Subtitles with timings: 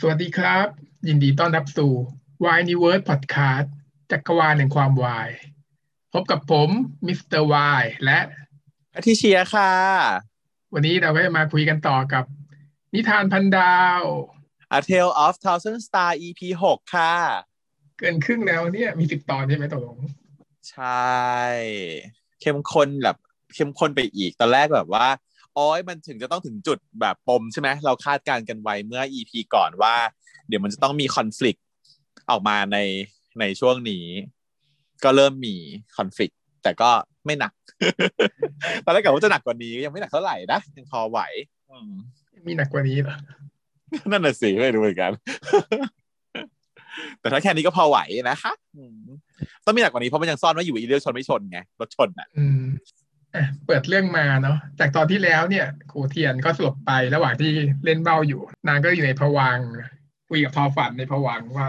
[0.00, 0.66] สวัสดีครับ
[1.08, 1.92] ยินดีต้อนรับสู่
[2.44, 3.68] Why n e w o r d Podcast
[4.10, 5.30] จักรวาลแห่งความวาย
[6.12, 6.68] พบกับผม
[7.06, 8.18] มิสเตอร์วายและ
[8.94, 9.72] อาทิเชียค่ะ
[10.74, 12.24] วันนี้เราก็จะมาคุยกันต่อกับ
[12.94, 14.02] นิทานพันดาว
[14.76, 17.14] A Tale of Thousand Star EP หกค่ะ
[17.98, 19.98] เกินครึ่งแล้วเนี่ยมีสิบตอนใช่ไหมตกลง
[20.70, 21.10] ใช่
[22.40, 23.16] เข้มข้นแบบ
[23.54, 25.06] เข้มข้นไปอีก ตอนแรกแบบว่า
[25.56, 29.94] โอ้ยมันถึงจะต้องถึงจุดแบบปมใช่ไหมเราคาดการณ์กันไว้เมื่อ EP ก่อนว่า
[30.48, 31.56] เดี๋ยวมันจะต้องมีคอน FLICT
[32.30, 32.78] ออกมาใน
[33.40, 34.04] ในช่วงนี้
[35.04, 35.54] ก็เริ่มมี
[35.96, 36.32] คอน FLICT
[36.62, 36.90] แต่ก็
[37.26, 37.52] ไม่หนัก
[38.84, 41.20] ตอนแรกกะว่าจะหนักกว่านี้ยังไม่หนักเท่าไหร่นะยังพอไหว
[41.70, 41.92] อืม
[42.46, 43.16] มีหนักกว่านี้เหรอ
[44.10, 45.12] นั่นน่ะสิไม่รู้เหมือนกัน
[47.20, 47.98] แต่ถ้าแค่นี้ก็พอไหว
[48.30, 49.00] นะคะอืม
[49.64, 52.95] ต้องมีหนักกว่านี้เพราะมันยังซ่อนไว้อยู่อีเรื่องชนไม่ชนไงรถชนอะอืมอะ
[53.66, 57.52] เปิดเรื่องมาเนาะจากตอนที่แล้วเนี่ยครูเทียนก็สลบไประหว่างที่
[57.84, 59.58] เล่นเบ้าอยู่ นางก็อยู่ในภวัง
[60.28, 61.68] คุยกับทอฝันในภวังว่า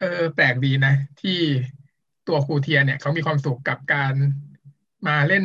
[0.00, 1.38] เออ แปลกดีนะ ที่
[2.28, 4.14] ตัวครูเทียนเนี่ยเขามีความสุขกับการ
[5.06, 5.44] มาเล่น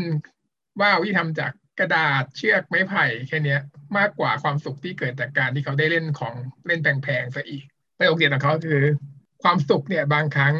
[0.81, 3.61] ว่าวที่ทำจากกระดาษเชือกไม้ไผ่แค่เนี้ย
[3.97, 6.33] มากกว่าความสุขที่เกิดจากการที่เขาได้เล่นของ
[6.67, 7.63] เล่นแพงๆซะอีก
[7.97, 8.81] ประโยคเด็ดของเขาคือ
[9.43, 10.55] ความสุขเนี่ยบางครั้ง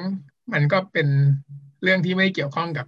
[0.54, 1.08] มันก็เป็น
[1.84, 2.86] เรื่องที่ไม่เกี่ยวข้องกับ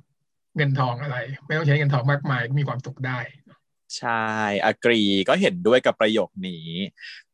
[0.60, 3.20] เงินทองอะไร ไม่ต้องใช้เงินทองมากมายก็มีความสุขได้
[3.98, 4.28] ใช่
[4.66, 6.68] อกรีก็เห็นด้วยกับประโยคนี้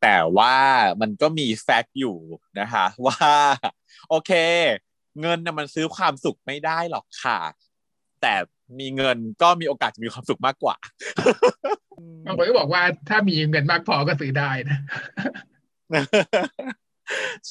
[0.02, 0.56] แต่ว่า
[1.02, 2.18] มันก็มีแฟกต์อยู่
[2.60, 3.20] นะคะ ว่า
[4.10, 4.32] โอเค
[5.22, 7.40] เงินนะมันซื้อความสุขไม่ได้หรอกค่ะ
[8.22, 8.34] แต่
[8.80, 10.76] มีเงินก็มีโอกาสจะมีความสุขมากกว่า
[12.26, 14.80] บางคนก็บอกว่าถ้ามีเงินมากพอก็ซื้อได้นะ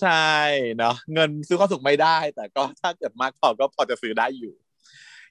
[0.01, 0.33] ใช่
[0.79, 4.55] เนาะเงินซื้อความสุขไม่ได้ แต่ก็ถ้าเกิดมากพอก็พอจะซื้อได้อยู่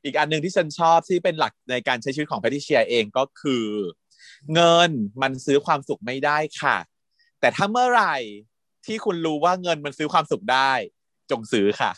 [0.04, 3.66] อีกอันหนึ่งที่ฉันชอบที่เป็นหลักในการใช้ชีวิตของแพทิเชียเองก็คือ
[4.54, 4.90] เงิน
[5.22, 6.78] มันซื้อความสุขไม่ได้ค่ะ
[7.40, 8.16] แต่ถ้าเมื่อไหร่
[8.86, 10.72] ที่คุณรู้ว่าเงินมันซื้อความสุขได้
[11.32, 11.92] จงซื้อค่ะ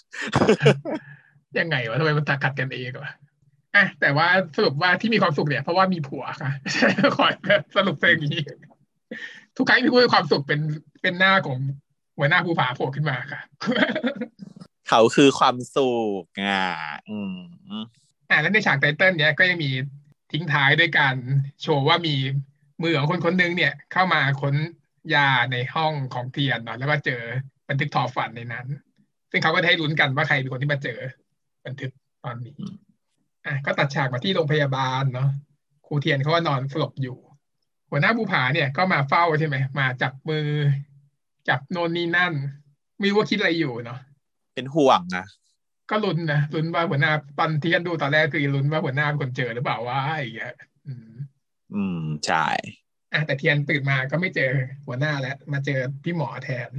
[1.60, 3.12] ยังไงวะทำไมมันตากัดกันเองวะ
[3.76, 6.52] อะแต่ว่าสรุปว่าที่มีความสุขเนี่ยเพราะว่ามีผัวค่ะ
[7.16, 7.28] ขอ
[7.76, 8.44] สรุปเป็นอย่างนี้
[9.58, 10.60] ทุกครั้งที่พูดถึงความสุขเป็น
[11.02, 11.58] เป็นหน้าของ
[12.18, 13.42] หัวหน้าภูผาโผล่ขึ้นมาค่ะ
[14.90, 15.92] เขาคือความสุ
[16.22, 16.66] ขอะ
[17.10, 17.36] อืม
[18.30, 19.72] อ่าแล้วในฉากไตเติ้ลเนี้ยก็ยังมี
[20.32, 21.16] ทิ้งท้ายด้วยการ
[21.62, 22.16] โชว์ว่ามี
[22.84, 24.56] มือของคนคนหนึงเนี่ย เข้ามาค้น
[25.16, 27.22] ยาในห้องของเทียนเนาะแล้วก็เจอ
[27.70, 28.68] บันทึกทอฝันในนั้น
[29.32, 31.00] ซึ่งเขาก็ได้ลุ้นกันว่าใครเป็นคนที่มาเจอ
[31.66, 31.92] บันทึก
[32.24, 32.56] ตอนนี้
[33.46, 35.30] อะก็ตัดฉากมาที่โรงพยาบาลเนาะ
[35.88, 37.18] ครูเทียนเขาก็นอนสลบอยู่
[37.90, 40.48] หัวหน้าภูผาเนี่ยก็มาเฝ้าใช่ไหมมาจับมือ
[41.50, 42.34] จับโนนนี่นั่น
[43.00, 44.00] ไม่รู้ว่าคิดอะไรอยู่เนาะ
[44.56, 45.26] เป็นห่วงนะ
[45.90, 50.54] ก็ลุ้นนะลุ้นว่าหัวหน้าตอนที่กันดูตอนแรกคือลุ้นว่าหัวหน้าเป็นคนเจอหรือเปล่าว่าอย่างเงี้ย
[50.88, 51.12] อืม
[51.74, 52.48] อืมใช่
[53.14, 54.52] อะแต่เทียนตื่นมาก็ไม่เจอ
[54.88, 56.70] หัวหน้าแล้ว มาเจอพี่หมอแทน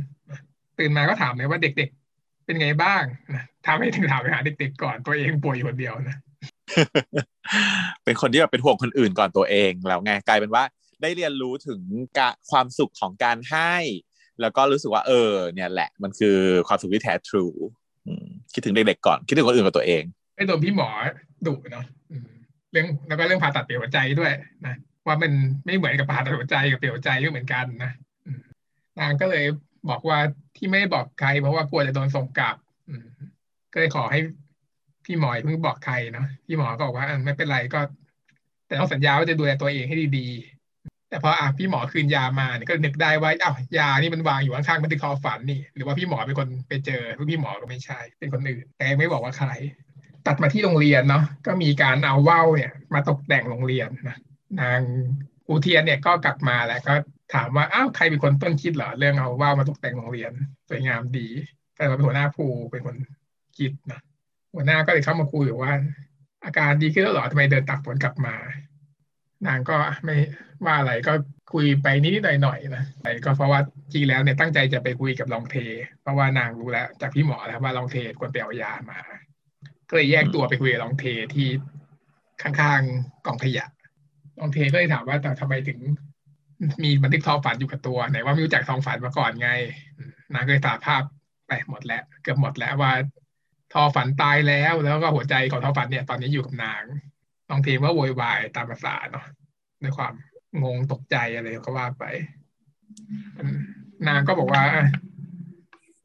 [0.78, 3.03] ตื่นมาก็ถามเลยว่าเด็กๆ เป็นไงบ้าง
[3.34, 6.16] นะถามให้ถึงถามไปหาเด็กๆก่อนตัวเองป่วยอยู่คนเดียวนะ
[8.04, 10.65] เป็นคนที่แบบเป็นห่วงคนอื่นก่อนตัวเองแล้วไงกลายเป็นว่า
[11.03, 11.81] ได้เรียนรู้ถึง
[12.19, 13.75] กะความสุขของการให้
[14.41, 16.36] แล้วก็รู้สึกว่าเออ เนี่ยแหละ มันคือ
[16.69, 17.47] ความสุขที่แท้ทรู
[18.52, 20.02] คิดถึงเด็กๆก่อน คิดถึงคนอื่นกับตัวเอง
[20.36, 20.88] ไอ้โดนพี่หมอ
[21.47, 21.84] ดุเนาะ
[22.72, 24.32] เรื่องแล้วก็เรื่องผ่าตัดเปลี่ยวใจด้วย
[24.66, 24.74] นะ
[25.06, 25.32] ว่ามัน
[25.66, 27.92] ไม่เหมือนกับผ่าตัดหัวใจกับเปลี่ยวใจก็เหมือนกันนะ
[28.98, 29.44] นางก็เลย
[29.91, 30.19] บอกว่า
[30.56, 32.56] ที่ไม่บอกใคร เพราะว่ากลัวจะโดนส่งกลับ
[33.72, 34.20] ก็เลยขอให้
[35.04, 37.80] พี่หมอเพิ่งบอกใครเนาะพี่หมอก็บอกว่าไม่เป็นไรก็
[38.66, 40.56] แต่ต้องสัญญาว่าจะดูแลตัวเองให้ดีๆ
[41.09, 49.50] แต่พออะพี่หมอคืนยามาเนี่ยก็นึกได้ว่าอ้าวยานี่มันวางอยู่ข้างๆบันทึกคอฝันนี่ หรือว่าพี่หมอเป็นคนไปเจอพี่หมอก็ไม่ใช่ เป็นคนอื่น แต่ไม่บอกว่าใคร
[50.27, 54.16] ตัดมาที่โรงเรียนเนาะก็มีการเอาว่าวเนี่ย มาตกแต่งโรงเรียนนะ
[54.61, 54.81] นาง
[55.49, 56.95] อูเทียนเนี่ยก็กลับมาแล้วก็
[57.34, 60.33] ถามว่าอ้าวใครเป็นคนต้นคิดเหรอเรื่องเอาว่าวมาตกแต่งโรงเรียน
[60.69, 61.27] สวยงามดี
[61.77, 62.97] ก็เลยเป็นหัวหน้าภูเป็นคน
[63.59, 64.00] คิดนะ
[64.55, 65.72] หัวหน้าก็เลยเข้ามาคุยว่า
[66.45, 68.34] อาการดีขึ้นแล้วเหรอทำไมเดินตักฝนกลับมา
[69.47, 70.16] นางก็ไม่
[70.64, 71.12] ว่าอะไรก็
[71.52, 73.60] คุยไปนิดหน่อยนะแต่ก็เพราะว่า
[73.92, 75.56] จริงแล้วเนี่ยตั้งใจจะไปคุยกับลองเท
[76.03, 78.98] เพราะว่านางรู้แล้วจากพี่หมอแล้วว่าลองเทควรไปเอายามา
[79.88, 81.04] ก็เลยแยกตัวไปคุยกับลองเท
[81.34, 81.48] ที่
[82.42, 83.66] ข้างๆกองขยะ
[84.41, 85.78] ลองเทก็เลยถามว่าแต่ทำไมถึง
[86.84, 89.50] มีบันทึกทองฝันอยู่กับตัวไหนว่าไม่รู้จักทองฝันมาก่อนไง
[90.34, 91.03] นางก็เลยสาภาพ
[91.47, 92.92] ไปหมดแล้ว เกือบหมดแล้วว่า
[93.72, 96.82] ทอฝันตายแล้วแล้วก็หัวใจของทอฝันเนี่ย ตอนนี้อยู่กับนาง
[97.51, 99.25] ลองเทว่าโวยวายตามภาษาเนาะ
[99.83, 100.13] ด้วยความ
[100.63, 102.04] งงตกใจอะไรก็ว่าไป
[104.09, 104.63] นางก็บอกว่า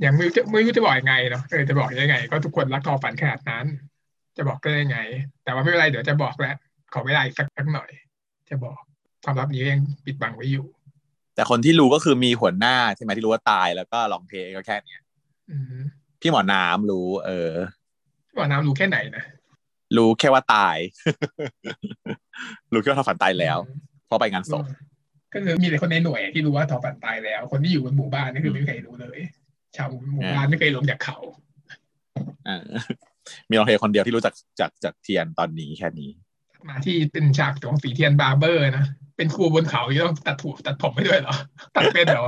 [0.01, 3.65] อย่างไม่รู้จะไม่รู้จะบอกยังไงเนาะเออจะบอกยังไง ก็ทุกคนรักทอฝันขนาดนั้น
[4.37, 4.99] จะบอกได้ยังไง
[5.43, 6.55] แต่ว่าไม่เป็นไรเดี๋ยวจะบอกแล้ว
[6.93, 7.89] ขอเวลาอีกสักสักหน่อย
[8.49, 8.79] จะบอก
[9.23, 10.65] ความลับนี้ยังปิดบังไว้อยู่
[11.35, 15.01] แต่แต่คนที่รู้ก็คือมีหัวหน้าใช่ไหมที่รู้ว่าตายแล้วก็ลองเพลงก็แค่เนี้ย
[15.49, 15.81] อืม
[16.21, 17.51] พี่หมอน้ำรู้ เออ
[18.27, 19.23] พี่หมอน้ำรู้แค่ไหนนะ
[19.97, 20.77] รู้แค่ว่าตาย
[22.73, 24.63] รู้แค่ว่าทอฝันตายแล้วอืมเพราะไปงานศพ
[25.33, 29.19] ก็คือมีแต่คนในหน่วยที่รู้ว่าทอฝันตายแล้ว คนที่อยู่บนหมู่บ้านนี่คือไม่มีใครรู้เลย
[29.77, 31.17] ชาวหมู่บ้านไม่เคยลงจากเขา
[32.47, 32.57] อ่า
[33.49, 36.09] มีลองเพลงคนเดียวที่รู้จักจากจากเทียนตอนนี้แค่นี้
[36.67, 38.85] มาที่เป็นฉากของสีเทียนบาร์เบอร์นะ
[39.17, 41.35] เป็นครูบนเขาที่ต้องตัดถูตัดผมให้ด้วยเหรอ
[41.75, 42.25] ตัดเป็นเหรอ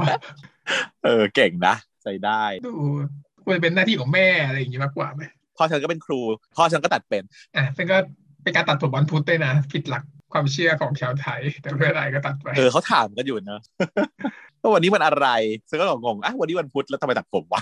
[1.04, 2.74] เออเก่งนะใจได้ดู
[3.44, 5.24] ควรจะเป็นหน้าที่ของแม่อะไรอย่างงี้มากกว่าไหม
[5.58, 6.20] พ่อฉันก็เป็นครู
[6.56, 7.24] พ่อฉันก็ตัดเป็น
[7.56, 7.98] อะซึ่งก็
[8.44, 10.04] เป็นการตัดผมวันพุธด้วยนะผิดหลัก
[10.34, 13.62] ความเชื่อของชาวไทย แต่เพื่ออะไรก็ตัดไปเออเขาถามกันอยู่เนอะ
[14.62, 15.28] ว่าวันนี้วันอะไร
[15.70, 17.62] ซึ่งก็งงๆอะวันนี้วันพุธแล้วทำไมตัดผมวะ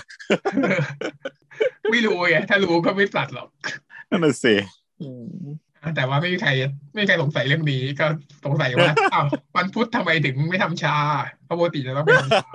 [1.92, 3.48] ไม่รู้ไงถ้ารู้ก็ไม่ตัดหรอก
[4.10, 4.54] นั่นน่ะสิ
[5.82, 6.50] อะแต่ว่าไม่มีใคร
[6.92, 8.06] ไม่มีใครสงสัยเรื่องนี้ก็
[8.44, 10.96] สงสัยว่าอ้าววันพุธทำไมถึงไม่ทำชา
[11.44, 12.46] เพราะปกติจะต้องไปทำชา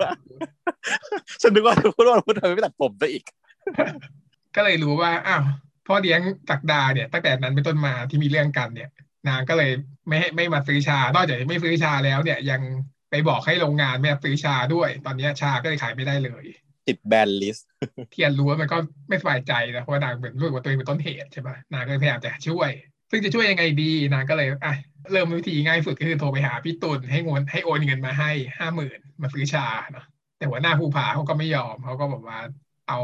[1.42, 3.24] ฉันนึกว่าพูดว่าวันพุธทำไมไม่ตัดผมซะอีก
[4.58, 5.42] ก็เลยรู้ว่าอ้าว
[5.86, 6.20] พ่อเลี้ยง
[6.50, 8.90] ศักดาเนี่ยตั้งแต่นั้นเป็นต้นมาที่มีเรื่องกันเนี่ย
[9.28, 9.70] นางก็เลย
[10.08, 12.60] ไม่ให้ไม่มาซื้อชานอกจากจะไม่ซื้อชาแล้วเนี่ยยัง
[13.10, 16.44] ไปบอกให้โรงงานไม่มาซื้อชาด้วย ตอนนี้ชาก็เลยขายไม่ได้เลย
[16.88, 17.68] ติด ban list
[18.10, 18.76] เทียนรู้ว่ามันก็
[19.08, 22.70] ไม่สบายใจนะเพราะว่านางเป็นรู้สึกว่าตัวเองเป็นต้นเหตุใช่ปะนางก็เลยพยายามจะช่วย
[23.10, 24.74] ซึ่งจะช่วยยังไงดีนางก็เลยอะ
[25.12, 30.04] เริ่มวิธีง่ายสุดก็คือโทรไปหาพี่ตุลให้เงินให้โอนเงินมาให้ห้าหมื่นมาซื้อชาเนาะ
[30.38, 32.38] แต่หัวหน้าผู้ผาเขาก็ไม่ยอมเขาก็บอกว่า
[32.88, 32.98] เอา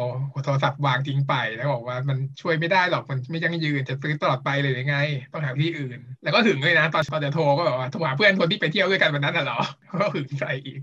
[0.44, 4.96] โทรศัพท์วางทิ้งไปแล้วบอกว่ามันช่วยไม่ได้หรอกมันไม่ยั่งยืนจะซื้อตลอดไปเลยยังไง
[5.32, 9.60] ต้องหาที่อื่น แล้วก็ถึงเลยนะ ตอนตอนจะโทรก็แบบว่าโทรหาเพื่อนคนที่ไปเที่ยวด้วยกันวันนั้นน่ะเหรอ
[10.00, 10.81] ก็หึงใส่อีก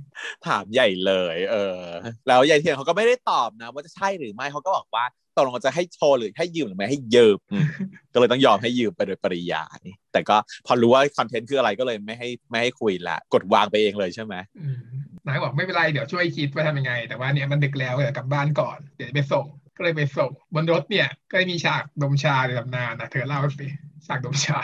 [0.47, 1.79] ถามใหญ่เลย เออ
[2.27, 5.05] แล้วยายเทียนเขาก็ไม่ได้ตอบนะ ว่าจะใช่หรือไม่เขาก็บอกว่า
[5.35, 7.65] ตกลงจะให้โชว์หรือให้ยืมหรือไม่ให้ยืมอืม
[8.13, 9.81] ก็เลยต้องยอมให้ยืมไปโดยปริยาย
[10.13, 14.80] แต่ก็พอรู้ว่าคอนเทนต์คืออะไรก็เลยไม่ให้ไม่ให้คุยละ กดวางไปเองเลยใช่ไหมอืม
[15.25, 19.45] นายบอกไม่เป็นไรเดี๋ยวช่วยคิดว่าทำยังไง แต่ว่าเนี่ยมันดึกแล้วเดี๋ยวกลับบ้านก่อนเดี๋ยวไปส่ง
[19.75, 23.67] ก็เลยไปส่งบนรถเนี่ย ก็มีฉากดมชาในตำนานนะเธอเล่าสิ
[24.07, 24.59] ฉากดมชา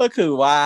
[0.00, 0.58] ก็คือว่า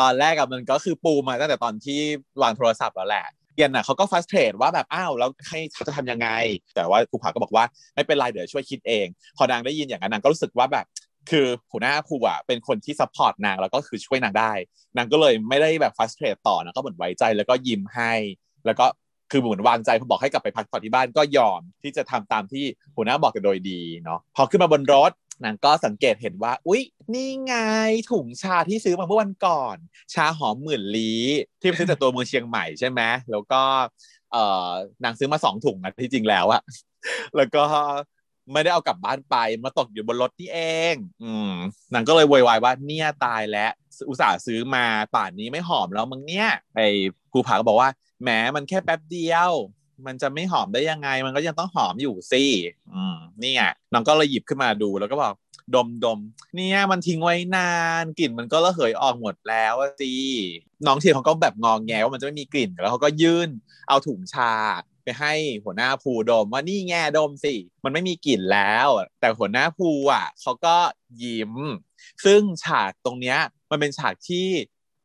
[0.00, 2.00] ตอนแรกอะมันก็คือปูมาตั้งแต่ตอนที่
[2.42, 6.28] วางโทรศัพท์แล้วแหละเทียนน่ะเขาก็ frustrated ว่าแบบอ้าวแล้วให้จะทำยังไง
[6.74, 7.64] แต่ว่าครูผาก็บอกว่า
[7.94, 9.06] ไม่เป็นไรเดี๋ยวช่วยคิดเอง
[9.36, 10.86] พอนางได้ยินอย่างนั้นนางก็รู้สึกว่าแบบ
[11.30, 14.52] คือหัวหน้าครูอะเป็นคนที่ support นางแล้วก็คือช่วยนางได้
[14.96, 18.12] นางก็เลยไม่ได้แบบฟัสเทรดต่อนะก็เหมือนไว้ใจแล้วก็ยิ้มให้
[18.66, 18.86] แล้วก็
[19.30, 22.64] คือเหมือนวางใจพอบอกให้กลับไปพักผ่อนที่บ้านก็ยอมที่จะทำตามที่
[22.96, 25.10] หัวหน้าบอกแต่โดยดีเนาะพอขึ้นมาบนรถ
[25.44, 26.82] นางก็สังเกตเห็นว่า อุ๊ย
[27.14, 27.54] นี่ไง
[28.10, 29.76] ถุงชาที่ซื้อมาเมื่อวันก่อน
[30.14, 31.22] ชาหอมหมื่นลี้
[31.60, 33.00] ที่ซื้อจากตัวเมืองเชียงใหม่ใช่ไหม
[33.30, 33.60] แล้วก็
[34.32, 34.36] เอ
[34.68, 34.70] อ
[35.04, 36.62] นางซื้อมาสองถุงนะที่จริงแล้วอะ
[37.36, 37.64] แล้วก็
[38.52, 40.60] ไม่ได้เอากลับบ้านไปมาตกอยู่บนรถนี่เอ
[40.92, 40.94] ง
[41.24, 41.52] อืม
[41.92, 43.72] นางก็เลยโวยวายว่าเนี่ยตายแล้ว
[44.08, 46.86] อุตส่าห์ซื้อมาป่านนี้ไม่หอมแล้วมึงเนี่ยไอ้
[47.30, 47.90] ภูผาก็บอกว่า
[48.22, 49.50] แหมมันแค่แป๊บเดียว
[50.06, 52.44] มันจะไม่หอมได้ยังไง มันก็ยังต้องหอมอยู่สิ
[52.94, 53.62] อืมนี่ไง
[53.92, 55.34] น้องก็เลยหยิบขึ้นมาดูแล้วก็บอก
[55.74, 56.18] ดมดม
[56.56, 60.12] เนี่ยมันทิ้งไว้นานกลิ่นมันก็ระเหยออกหมดแล้วสิ
[60.86, 63.48] น้องเทียนเขาก็แบบงองแงว่ามันจะไม่มีกลิ่นแล้วเขาก็ยื่น
[63.88, 64.54] เอาถุงชา
[65.04, 65.32] ไปให้
[65.64, 67.54] หัวหน้าภูดมว่านี่แง่ดมสิ
[67.84, 68.88] มันไม่มีกลิ่นแล้ว
[69.20, 70.76] แต่หัวหน้าภูอะเขาก็
[71.22, 71.52] ยิ้ม
[72.24, 73.38] ซึ่งฉากตรงเนี้ย
[73.70, 74.48] มันเป็นฉากที่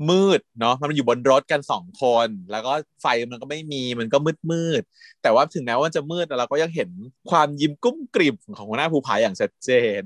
[0.10, 6.90] มืดเนาะมันอยู่บนรถกันสองคน แล้วก็ไฟมันก็ไม่มีมันก็มืดมืดๆแต่ว่าถึงแม้ว่าจะมืดแต่เราก็ยังเห็น
[7.30, 9.70] ความยิ้มกุ้มกริบของหัวหน้าภูผาอย่างชัดเจ
[10.00, 10.02] น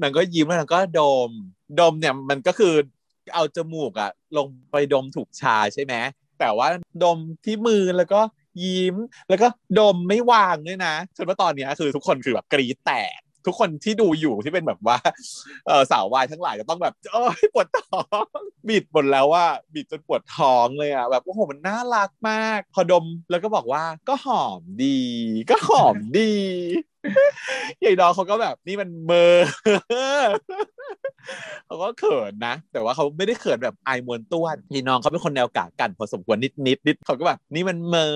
[0.00, 1.30] นางก็ยิ้มแล้วนางก็ดม
[1.80, 2.74] ดมเนี่ยมันก็คือ
[3.34, 5.94] เอาจมูกอะลงไปดมถูกชาใช่ไหม
[6.38, 6.68] แต่ว่า
[7.02, 8.20] ดมที่มือแล้วก็
[8.64, 8.96] ยิ้ม
[9.28, 9.46] แล้วก็
[9.78, 14.98] ดมไม่วางด้วยนะจนว่าตอนนี้คือทุกคนคือแบบกรี๊ดแตก ทุกคนที่ดูอยู่ที่เป็นแบบว่า
[15.66, 18.26] เออสาววายทั้งหลายจะต้องแบบเอ้ยปวดท้อง
[18.68, 25.00] บิดหมดแล้วว่าบิดจนปวดท้องเลยอะแบบโอ้โหมันน่ารักมากพอดมแล้วก็บอกว่าก็หอมดี
[25.50, 26.32] ก็หอมดี
[27.84, 29.36] ยายดองเขาก็แบบนี่มันเมอ
[31.66, 38.08] เขาก็เขินนะ แต่ว่าเขาไม่ได้เขินแบบอายมวนต้วนยายน้องเขาเป็นคนแนวกากันพอสมควรนิดนิดนิดเขาก็แบบนี่มันเมอ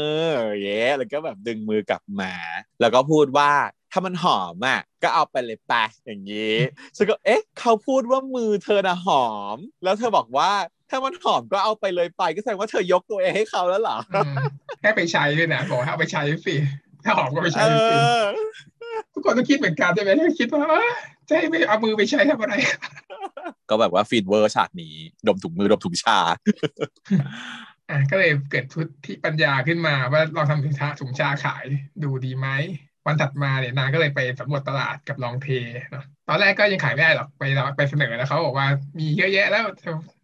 [0.61, 2.33] เย้แล้วก็แบบดึงมือกลับมา
[2.81, 3.51] แล้วก็พูดว่า
[3.93, 5.75] ถ้ามันหอมอะก็เอาไปเลยไป
[6.07, 6.57] อย่างนี้
[6.97, 10.51] ฉันก็เอ๊ะ เขาพูดว่ามือเธอน่ะหอม แล้วเธอบอกว่า
[10.91, 14.35] ถ้ามันหอมก็เอาไปเลยไปก็แสดงว่าเธอยกตัวเองให้เขาแล้วเหรออืม
[14.81, 16.55] แค่ไปใช้ด้วยนะบอกให้เอาไปใช้สิ
[17.05, 17.97] ถ้าหอมก็ไปเอใช้สิ
[18.83, 20.91] อทุกคนต้องคิดเหมือนกันใช่ไหมถ้าคิดว่าเอ้ย
[21.29, 22.55] จะให้ไม่เอามือไปใช้ทำอะไร
[23.69, 24.95] ก็แบบว่าฟีนเวอร์ฉากนี้
[25.27, 26.19] ดมถุงมือดมถุงชา
[27.91, 31.65] อะก็เลยเกิดทุที่ปัญญาขึ้นมาว่าลองทำถุงชาถุงชาขาย
[32.03, 32.49] ดูดีไหม
[33.07, 35.47] วันถัดมาเนี่ยนางก็เลยไปสำรวจตลาดกับลองเท
[35.91, 37.43] เนาะตอนแรกก็ยังขายไม่ได้หรอกไป
[37.77, 39.65] ไปเสนอแล้วเขาบอกว่ามีเยอะแยะแล้ว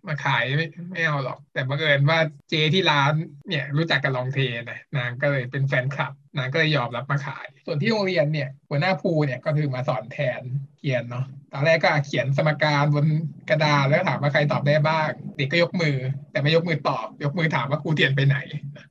[0.08, 2.18] มาขายไม่ไม่เอาหรอก แต่บังเอิญว่า
[2.50, 3.12] เจที่ร้าน
[3.48, 4.38] เนี่ยรู้จักกับลองเท
[4.70, 10.42] นะนางก็เลยเป็นแฟนคลับ นางก็เลยยอมรับมาขาย ส่วนที่โรงเรียนเนี่ยหัวหน้าภูเนี่ยก็คือมาสอนแทน
[10.78, 13.06] เขียนเนาะตอนแรกก็เขียนสมการบน
[13.50, 15.96] กระดาษแล้วถามว่าใครตอบได้บ้าง เด็กก็ยกมือ
[16.32, 18.38] แต่ไม่ยกมือตอบ ยกมือถามว่าครูเทียนไปไหน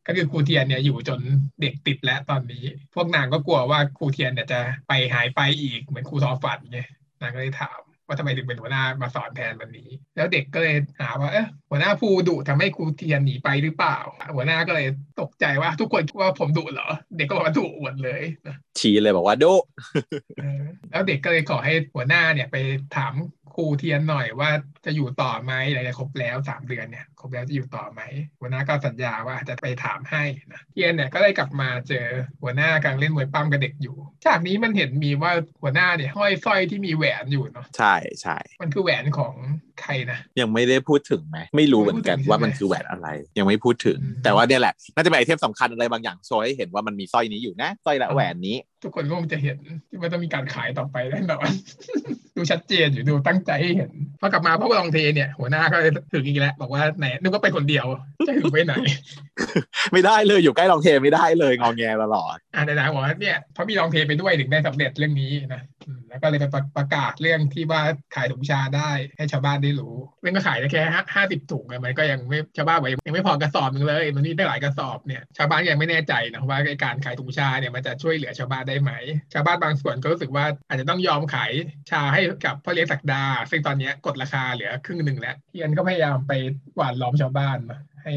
[0.07, 1.19] ก็คือครูเทียนเนี่ยอยู่จน
[1.61, 6.79] เด็กติดแล้วตอนนี้ พวกนางก็กลัวว่าครูเทียนเนี่ยจะไปหายไปอีกเหมือนครูทอฝันไง
[7.21, 13.97] นางก็เลยถามว่าทำไมถึงเป็นหัวหน้ามาสอนแทนวันนี้ แล้วเด็กก็เลยหาว่าเออหัวหน้าภูดุทำให้ครูเทียนหนีไปหรือเปล่า
[14.35, 14.87] หัวหน้าก็เลย
[15.21, 18.21] ตกใจว่าทุกคนว่าผมดุเหรอ เด็กก็บอกว่าดุหมดเลย
[18.79, 19.53] ชี้เลยบอกว่าดุ
[20.91, 22.55] แล้วเด็กก็เลยขอให้หัวหน้าเนี่ยไป
[22.95, 23.13] ถาม
[23.55, 24.49] ครูเทียนหน่อยว่า
[24.85, 28.01] จะอยู่ต่อไหมอะไรครบแล้วสามเดือนเนี่ยครบแล้วจะอยู่ต่อไหม
[28.39, 32.05] หัวหน้าก็สัญญาว่าจะไปถามให้นะเทียนเนี่ยก็ได้กลับมาเจอ
[32.41, 33.95] หัวหน้ากำลังเล่นมวยปั้มกับเด็กอยู่
[34.25, 35.31] จากนี้มันเห็นมีว่า
[35.61, 39.33] หัวหน้าเนี่ยห้อยสร้อยที่มีแหวนอยู่เนาะใช่ใช่มันคือแหวนของ
[39.81, 43.07] ใครนะยังไม่ได้พูดถึงไหมไม่รู้เหมือนกันว่ามันคือแหวนอะไร
[43.37, 49.57] ยังไม่พูดถึง แต่ว่าเนี่ยแหละน่าจะเป็นไอเทมสำคัญอะไรบางอย่างโชว์ให้เห็นว่ามันมีสร้อยนี้อยู่นะสร้อยและแหวนนี้ ทุกคนก็คงจะเห็น
[49.89, 51.49] ที่มันต้องมีการขายต่อไปแน่นอน
[52.35, 55.77] ดูชัดเจนอยู่ดูตั้งใจให้เห็นพอกลับมาพวกลองเทเนี่ย หัวหน้าก็
[56.13, 57.85] ถึงอีกแล้วบอกว่าไหนนึกว่าไปคนเดียว
[58.27, 58.73] จะถึงไปไหน
[59.91, 65.61] ไม่ได้เลยอยู่ใกล้ลองเทไม่ได้เลยงองแงตลอดอ่าไหนๆบอกว่าเนี่ยเพราะมีลองเทไปด้วยถึงได้สำเร็จเรื่องนี้นะ
[66.09, 66.45] แล้วก็เลยไป
[66.77, 67.81] ประกาศเรื่องที่ว่า
[68.15, 70.83] ขายถุงชาได้ให้ชาวบ้านได้รู้เรื่องก็ขายได้แค่
[71.15, 78.91] ห้าสิบถุงมันก็ยังไม่ชาวบ้านยังไม่พอกระสอบนึงเลยมันนี่ได้หลายกระสอบเนี่ยชาวบ้านยังไม่แน่ใจนะว่าการขายถุงชาเนี่ยมันจะช่วยเหลือชาวบ้านได้ไหม
[79.33, 81.51] ชาวบ้านบางส่วนก็รู้สึกว่าอาจจะต้องยอมขาย
[81.91, 86.33] ชาให้กับพ่อเลี้ยงสักดา ซึ่งตอนนี้กดราคาเหลือครึ่งหนึ่งแล้วเทียนก็พยายามไป
[86.75, 87.57] หวานล้อมชาวบ้าน
[88.03, 88.13] ให้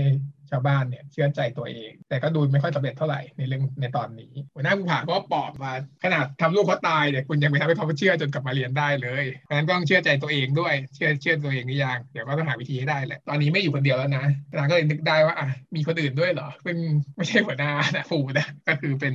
[0.50, 5.72] ชาวบ้านเนี่ยเชื่อใจตัวเอง แต่ก็ดูไม่ค่อยสำเร็จเท่าไหร่ในเรื่องในตอนนี้หัวหน้าภูผาก็ปอบมา
[6.04, 14.24] ขนาดทำลูกเขาตายเนี่ยคุณยังไม่ทำให้เขาเชื่อจนกลับมาเรียนได้เลยเพราะฉะนั้นต้องเชื่อใจตัวเองด้วยเชื่อเชื่อตัวเองหรือยังเดี๋ยวก็ต้องหาวิธีให้ได้แหละตอนนี้ไม่อยู่คนเดียวแล้วนะ
[14.56, 16.76] นางก็เลยนึกได้ว่าอะมีคนอื่นด้วยเหรอซึ่ง
[17.16, 19.14] ไม่ใช่หัวหน้านะฟูนะก็คือเป็น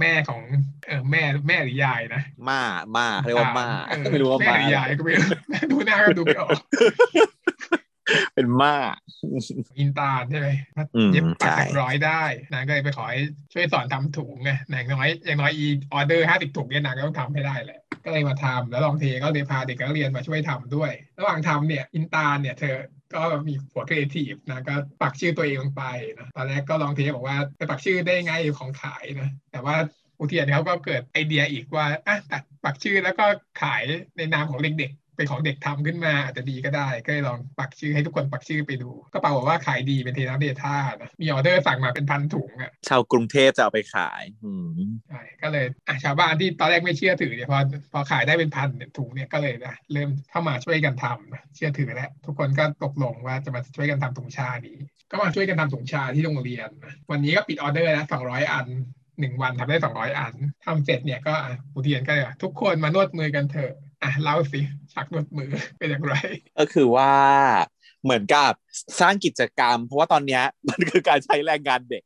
[0.00, 0.42] แม่ของ
[0.86, 2.60] เออแม่แม่หรือยายนะม่า
[2.96, 3.68] ม่าเรียกว่าม่า
[4.10, 5.26] ไม่รู้ว่าแม่หรือยายก็ไม่รู้
[5.70, 6.58] ดูหน้าก็ดูไม่ออก
[8.36, 8.74] เป็นมา
[9.78, 10.48] อินตาใช่ไหม
[11.12, 13.20] เย็บปักร้อยได้นางก็เลยไปขอให้
[13.52, 22.76] ช่วยสอนทำถุงไงอย่างน้อยอย่างน้อยอีออเดอร์ห้าสิบถุงเนี่ยนางก็ต้องทำให้ได้แหละก็เลยมาทำแล้วลองเทก็เลยพาเด็กนักเรียนมาช่วยทำด้วย ระหว่างทำเนี่ยอินตาเนี่ยเธอ
[23.14, 25.84] ก็มีหัวครีเอทีฟนะก็ปักชื่อตัวเองลงไป
[26.18, 29.76] นะตอนแรกก็ลองเทบอกว่าไปปักชื่อได้ไงของขายนะแต่ว่า
[30.18, 33.26] ครูเทียนเขาก็เกิดไอเดียอีกว่าอะตัดปักชื่อแล้วก็
[33.62, 33.82] ขาย
[34.16, 44.22] ในนามของเด็ก เป็นของเด็กทำขึ้นมาอาจจะดีก็ได้ ก็เลยลองปักชื่อให้ทุกคนปักชื่อไปดู ก็ปรากฏว่าขายดีเป็นเทน้ำเทท่านะมีออเดอร์สั่งมาเป็นพันถุงอะชาวกรุงเทพจะเอาไปขาย
[45.08, 47.58] ใช่ก็เลยอะชาวบ้านที่ตอนแรกไม่เชื่อถือเนี่ยพอ
[47.92, 48.68] พอขายได้เป็นพัน
[48.98, 54.76] ถุงเนี่ยก็เลยนะเริ่มเข้ามาช่วยกันทำเชื่อถือแล้วทุกคนก็ตกลงว่าจะมาช่วยกันทำถุงชานี้
[55.10, 56.68] ก็มาช่วยกันทำถุงชาที่โรงเรียน
[57.10, 58.66] วันนี้ก็ปิดออเดอร์แล้วสองร้อยอัน
[59.20, 61.34] หนึ่งวันทำได้สองร้อยอันทำเสร็จเนี่ยก็
[61.72, 64.60] ผู้เรียนก็ทุกคนมานวดมือกันเถอะ อะเล่าสิ
[64.92, 66.14] ชักนวดมือเป็นอย่างไร
[66.58, 67.12] ก็คือว่า
[68.04, 68.52] เหมือนกับ
[69.00, 72.02] สร้างกิจกรรม เพราะว่าตอนนี้มันคือการใช้แรงงานเด็ก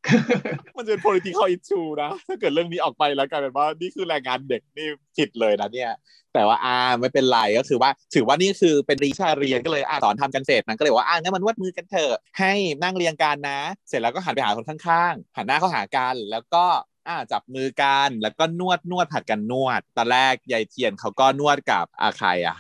[0.77, 5.93] มันจะเป็น political issue นะถ้าเกิดเรื่องนี้ออกไปแล้วกลายเป็นว่านี่คือแรงงานเด็กนี่ผิดเลยนะเนี่ย
[6.35, 16.65] แต่ว่าอ่าไม่เป็นไรก็คือว่า ถือว่านี่คือเป็นรีชาเรียนก็เลยอ่าสอนทำกันเสร็จนั้นก็เลยว่าอ่างั้นมันวดมือกันเถอะให้นั่งเรียงกันนะ เสร็จแล้วก็หันไปหาคนข้างๆหันหน้าเข้าหากันแล้วก็
[17.11, 22.57] อ่าจับมือกันแล้วก็นวดนวดผัดกันนวดตอนแรกยายเทียนเขาก็นวดกับอาใครอะ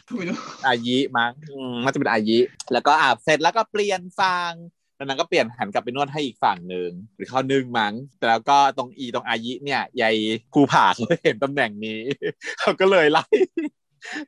[0.66, 1.32] อายิมั้ง
[1.84, 2.38] มันจะเป็นอายิ
[2.72, 4.52] แล้วก็อาบเสร็จแล้วก็เปลี่ยนฟัง
[4.96, 7.94] แล้วนั้นก็เปลี่ยนหันกลับไปนวดให้อีกฝั่งหนึ่งหรือเขานึ่งมั้ง
[8.28, 10.16] แล้วก็ตรงอีตรงอายิเนี่ยยาย
[10.52, 12.00] ภูผาเขาเห็นตำแหน่งนี้
[12.60, 13.24] เขาก็เลยไล่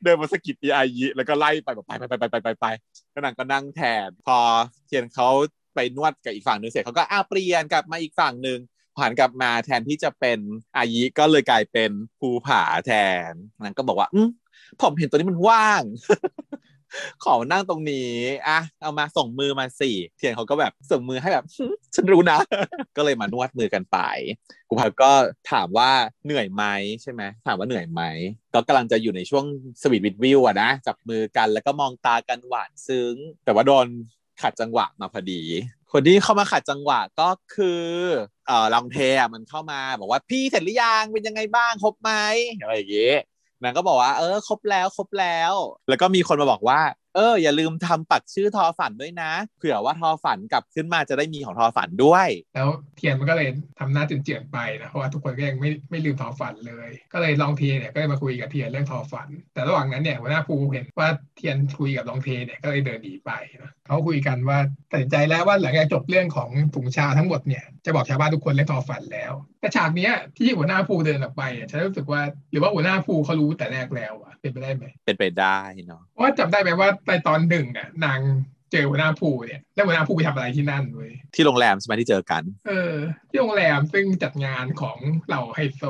[0.02, 2.66] เดินมาสกิดอีอายิแล้วก็ไล่ไปแบบไปไปไปไปไปไป
[3.10, 4.38] แล้วนางก็นั่งแทนพอ
[4.86, 5.28] เทียนเขา
[5.74, 8.58] ไปนวดกับอีกฝั่งหนึ่งเสร็จเขาก็อ้าเปลี่ยนกลับมาอีกฝั่งหนึ่ง
[8.98, 10.38] ผ่านกลับมาแทนที่จะเป็น
[10.76, 12.92] อายิก็เลยกลายเป็นภูผาแท
[13.28, 13.30] น
[13.64, 14.20] นั้นก็บอกว่าอื
[14.82, 15.82] ผมเห็นตัวนี้มันว่าง
[17.24, 18.12] ขอนั่งตรงนี้
[18.48, 21.44] อะเอามาส่งมือมาสี่เทียนเขาก็แบบส่งมือให้แบบ
[21.94, 22.38] ฉันรู้นะ
[22.96, 23.98] ก็เลยมานวดมือกันไป
[24.68, 25.12] กูพาก็
[25.50, 25.90] ถามว่า
[26.24, 26.64] เหนื่อยไหม
[27.02, 28.02] ใช่ไหมถามว่าเหนื่อยไหม
[28.54, 29.44] ก็กำลังจะอยู่ในช่วง
[29.82, 33.86] สวีทวิดวิวอะนะจับมือกันแล้วก็มองตากันหวานซึ้ง แต่ว่าโดน
[34.42, 35.42] ขัดจังหวะมาพอดี
[35.92, 37.82] คนที่เข้ามาขัดจังหวะก็คือ
[38.46, 42.12] เอ่อลองเทอะมันเข้ามาบอกว่าพี่เสร็จหรือยังเป็นยังไงบ้างครบไหม
[42.60, 43.16] อะไรอย่างเงี้ย
[43.62, 45.52] นางก็บอกว่าเออครบแล้วครบแล้ว
[45.88, 46.80] แล้วก็มีคนมาบอกว่า
[47.16, 63.30] เอออย่าลืมทำปักชื่อทอฝันด้วยนะ เผื่อว่าทอฝันกลับขึ้นมาจะได้มีของทอฝันด้วย แล้วเทียนมันก็เลยทำหน้าเจือนๆไปนะเพราะว่าทุกคนก็ยังไม่ไม่ลืมทอฝันเลย ก็เลยลองเทเนี่ยก็เลยมาคุยกับเทียนเรื่องทอฝัน แต่ระหว่างนั้นเนี่ยหัวหน้าภูเห็นว่าเทียนคุยกับลองเทเนี่ยก็เลยเดินหนีไป
[63.62, 64.58] นะเขาคุยกันว่า
[64.90, 78.20] ตัดสินใจแล้วว่าหลังจากจบเรื่องของถุงชาทั้งหมดเนี่ยจะบอกชาวบ้านทุกคนเรื่องทอฝันแล้ว แต่ฉากเนี้ยที่หัวหน้าภูเดินออกไปอะฉันรู้สึกว่าหรือว่าหัวหน้าภูเขารู้แต่แรกแล้วอะเป็นไปได้ไหมเป็นไปได้เนาะเพราะว่าจำได้ไหมว่าไปตอนหนึ่งอะนาง
[78.70, 82.94] เจอหัวหน้าภูเนี่ยแล้วหัวหน้าภูไปทำอะไรที่นั่นเว้ยที่โรงแรมใช่ไหมที่เจอกัน เออ
[83.30, 85.82] ที่โรงแรมซึ่งจัดงานของเหล่าไฮโซ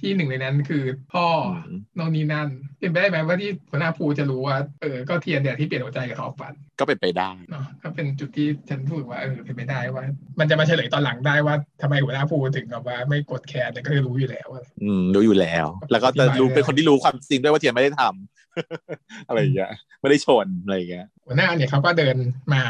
[0.00, 1.26] ที่หนึ่งในนั้นคือพ่อ
[1.66, 2.48] อืมโนนนี่นั่น
[2.80, 10.04] เป็นไปได้ไหมว่าที่หัวหน้าภูจะรู้ว่าเออก็เทียนเนี่ยที่เปลี่ยนหัวใจกับทอฝัน ก็เป็นไปได้เนาะก็เป็นจุดที่ฉันพูดว่าเออเป็นไปได้ว่า
[10.38, 22.16] มันจะมาเฉลยตอนหลังได้ว่าทำไมหัวหน้าภูถึงกับว่าไม่กดแคร์แต่ก็คือรู้อยู่แล้วอะอืมรู้อยู่แล้ว แล้วก็จะรู้อธิบายได้เป็นคนที่รู้ความจริงด้วยว่าเทียนไม่ได้ทำอะไรอย่างเงี้ยไม่ได้ชนอะไรอย่างเงี้ยหัวหน้าเนี่ยเขาก็เดิน
[22.54, 22.62] มา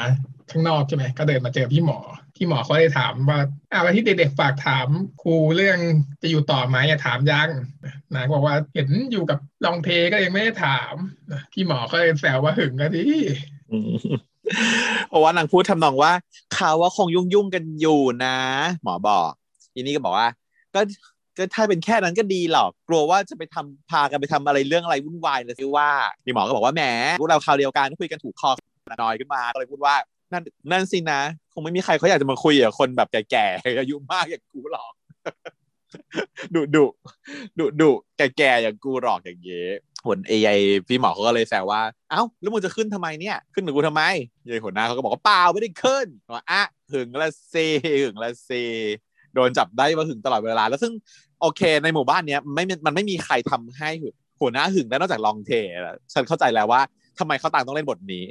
[0.50, 1.98] ข้างนอกใช่ไหมก็เดินมาเจอพี่หมอ
[2.36, 3.40] พี่หมอเขาเลยถามว่า
[3.72, 4.88] อ้าวที่เด็กๆฝากถาม
[5.22, 5.78] ครูเรื่อง
[6.22, 7.48] จะอยู่ต่อไหมอะถามยัง
[8.14, 10.94] นายบอกว่าเห็นอยู่กับลองเทก็ยังไม่ได้ถาม
[11.52, 13.06] พี่หมอก็เลยแซวว่าหึงก็ดี
[15.08, 16.12] เพราะว่านางพูดทำนองว่า
[16.54, 18.36] เขาว่าคงยุ่งยุ่งๆกันอยู่นะ
[18.84, 19.30] หมอบอก
[19.74, 20.28] ทีนี้ก็บอกว่า
[20.74, 20.80] ก็
[21.36, 25.88] ก็ถ้าเป็นแค่นั้นก็ดีหรอกกลัวว่าจะไปทำพากันไปทำอะไรเรื่องอะไรวุ่นวายเลยสิว่า
[26.24, 26.82] พี่หมอก็บอกว่าแหม
[27.20, 28.50] พวกเราคราวเดียวกันคุยกันถูกคอ
[29.02, 29.94] นอยขึ้นมาก็เลยพูดว่า
[30.32, 31.20] นั่นนั่นสินะ
[31.52, 34.92] คงไม่มีใครเขาอยากจะมาคุยกับคนแบบแก่ๆอายุมากอย่างกูหรอก
[36.54, 36.84] ดุดุ
[37.58, 39.70] ดุดุแก่ๆอย่างกูหรอกอย่างเงี้ย
[40.06, 40.50] ผลเอไอ
[40.88, 41.80] พี่หมอเขาก็เลยแซวว่า
[42.10, 44.02] เอ้า แล้วมึงจะขึ้นทำไมเนี่ย ขึ้นกับกูทำไม
[44.48, 47.54] ยายหัวหน้าเขาก็บอกว่าเปล่าไม่ได้ขึ้นว่าอะหึงละเซ
[48.02, 48.50] หึงละเซ
[49.34, 50.92] โดนจับได้ว่าหึงตลอดเวลา แล้วซึ่ง
[51.40, 53.90] โอเค ในหมู่บ้านเนี้ยไม่มันไม่มีใครทำให้
[54.40, 55.50] หัวหน้าหึงได้นอกจากลองเท
[56.14, 56.82] ฉันเข้าใจแล้วว่า
[57.20, 58.24] ทำไมเขาต่างต้องเล่นบทนี้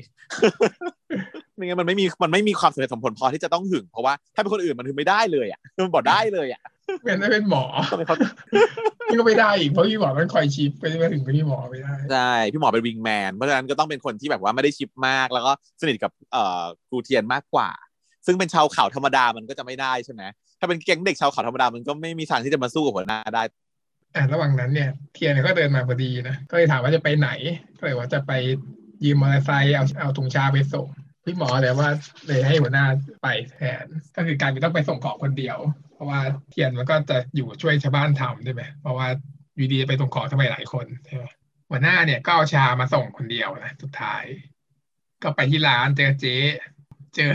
[1.56, 6.62] ไม่งั้นมันไม่มีมันไม่มีความสมเหตุสมผลพอที่จะต้องหึง เพราะว่าถ้าเป็นคนอื่นมันหึงไม่ได้เลยอะมันบอกได้เลยอะ
[7.04, 8.16] เป็นได้เป็นหมอทำไมเขา
[9.08, 15.52] นี่ก็ไม่ได้อีกเพราะพี่หมอมันคอยชิปไปไม่ถึงพี่หมอไม่ได้ใช่พี่หมอเป็นวิงแมนเพราะฉะนั้นก็ต้องเป็นคนที่แบบว่าไม่ได้ชิปมาก แล้วก็
[15.82, 17.70] สนิทกับเอ่อครูเทียนมากกว่า
[18.26, 20.24] ซึ่งเป็นชาวเขาธรรมดามันก็จะไม่ได้ใช่ไหม
[20.60, 23.44] ถ้าเป็นแก๊งเด็กชาวเขาธรรมดามันก็ไม่มีทางที่จะมาสู้กับหัวหน้าได้
[24.18, 27.30] อะระหว่างนั้นเนี่ยเทียนเนี่ยก็เดินมาพอดีนะก็เลยถามว่าจะไปไหน
[27.78, 28.32] ก็เลยว่าจะไป
[29.04, 30.88] ยืมมอเตอร์ไซค์เอาเอาถุงชาไปส่ง
[31.24, 31.90] พี่หมอเลยว่า
[32.28, 32.86] เลยให้หัวหน้า
[33.24, 35.58] ไปแทนก็คือการไม่ต้องไปส่งของคนเดียว
[35.94, 39.08] เพราะว่าเทียนมันก็จะอยู่ช่วยชาวบ้านทำใช่ไหมเพราะว่า
[39.56, 41.26] อยู่ดีไปส่งของทำไมหลายคนใช่ไหม
[41.70, 44.24] หัวหน้าเนี่ยก็เอาชามาส่งคนเดียวนะสุดท้าย
[45.24, 46.38] ก็ไปที่ร้านเจอเจ๊
[47.16, 47.32] เจอ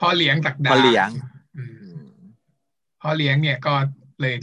[0.00, 1.08] พ่อเลี้ยงตักดาพ่อเลี้ยง
[1.56, 1.62] อื
[2.00, 2.06] ม
[3.02, 3.74] พ่อเลี้ยงเนี่ยก็
[4.20, 4.34] เลย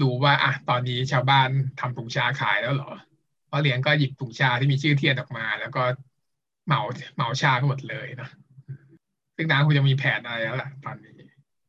[0.00, 1.48] รู้ว่าอะตอนนี้ชาวบ้าน
[1.80, 2.90] ทำถุงชาขายแล้วเหรอ
[3.50, 5.82] พ่อเลี้ยงก็หยิบถุงชาที่มีชื่อเทียนออกมา แล้วก็
[6.66, 6.80] เหมา
[7.16, 8.28] เหมาชาทั้งหมดเลยนะ
[9.36, 11.14] ซึ่งน้าคงจะมีแผนอะไรแล้วล่ะตอนนี้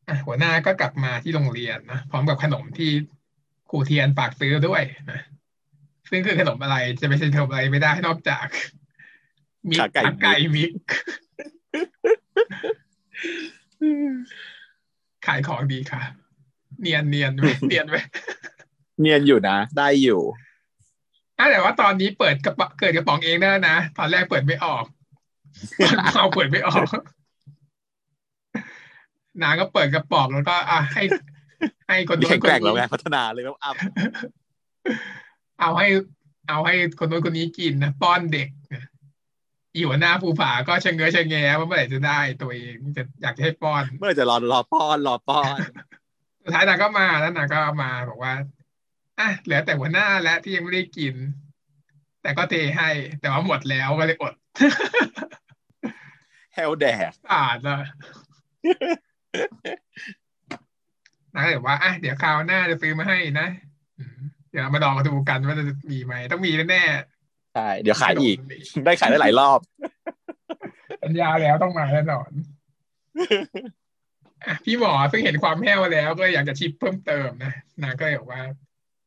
[0.07, 2.91] อะหัวหน้าก็กลับมาที่โรงเรียนนะพร้อมกับขนมที่
[3.69, 5.21] ครูเทียนฝากซื้อด้วยนะ
[6.09, 8.45] ซึ่งคือขนมอะไรจะไม่ใช่ขนมอะไรไม่ได้นอกจาก
[9.69, 10.71] มิกขาไก่ขาไก่มิก
[15.25, 16.01] ขายของดีค่ะ
[16.85, 17.97] เนียนเนียนไหมเนียนไหม
[19.01, 20.21] เนียนอยู่นะ ได้อยู่
[21.37, 24.85] อะแต่ว่าตอนนี้เปิดกระป๋องเกิดกระป๋องเองได้นะ ตอนแรกเปิดไม่ออก
[25.85, 26.87] ตอนเอาเปิดไม่ออก
[29.41, 31.03] นาก็เปิดกระป๋องแล้วก็อะให้
[31.87, 33.75] ให้คนมีนู้แข็นงคแกนร่งแล้วนี้ไงพัฒนาเลยแล้วอัพ
[35.59, 35.87] เอาให้
[36.49, 38.49] เอาให้คนนู้นคนนี้กินนะป้อนเด็ก
[39.73, 45.57] อีหัวหน้าภูผาก็ชะเง้อชะแงว่าเมื่อไหร่จะได้ตัวเองจะอยากจะให้ป้อน เมื่อไหร่จะรอรอป้อนรอป้อน
[46.45, 48.33] สุดท้ายนางก็มาแล้วนางก็มาบอกว่า
[49.19, 51.15] อะเหลือแต่หัวหน้าและที่ยังไม่ได้กิน
[52.21, 52.89] แต่ก็เทให้
[53.21, 54.33] แต่ว่าหมดแล้วก็เลยอด
[56.53, 57.77] เฮลแดกอ่านละ
[61.33, 63.47] นางก็เลยบอกว่าอะเดี๋ยวคราวหน้าจะซื้อมาให้นะ
[63.99, 66.83] อืมเดี๋ยวเรามาลองมาดูกันว่าจะมีไหมต้องมีแน่
[67.53, 68.37] ใช่เดี๋ยวๆขายอีก
[68.85, 69.59] ได้ขายได้หลายรอบ
[71.03, 73.74] สัญญาแล้วต้องมาแน่นอนอะ
[74.65, 77.53] พี่หมอซึ่งเห็นความแห้วแล้วก็อยากจะชิปเพิ่มเติมนะ
[77.83, 78.43] นางก็เลยบอกว่า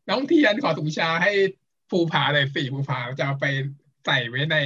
[0.08, 1.32] น้องเทียนขอถุงชาให้
[1.90, 3.46] ภูผาเลยสี่ภูผาจะเอาไป
[4.06, 4.56] ใส่ไว้ใน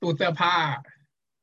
[0.00, 0.56] ตู้เสื้อผ้า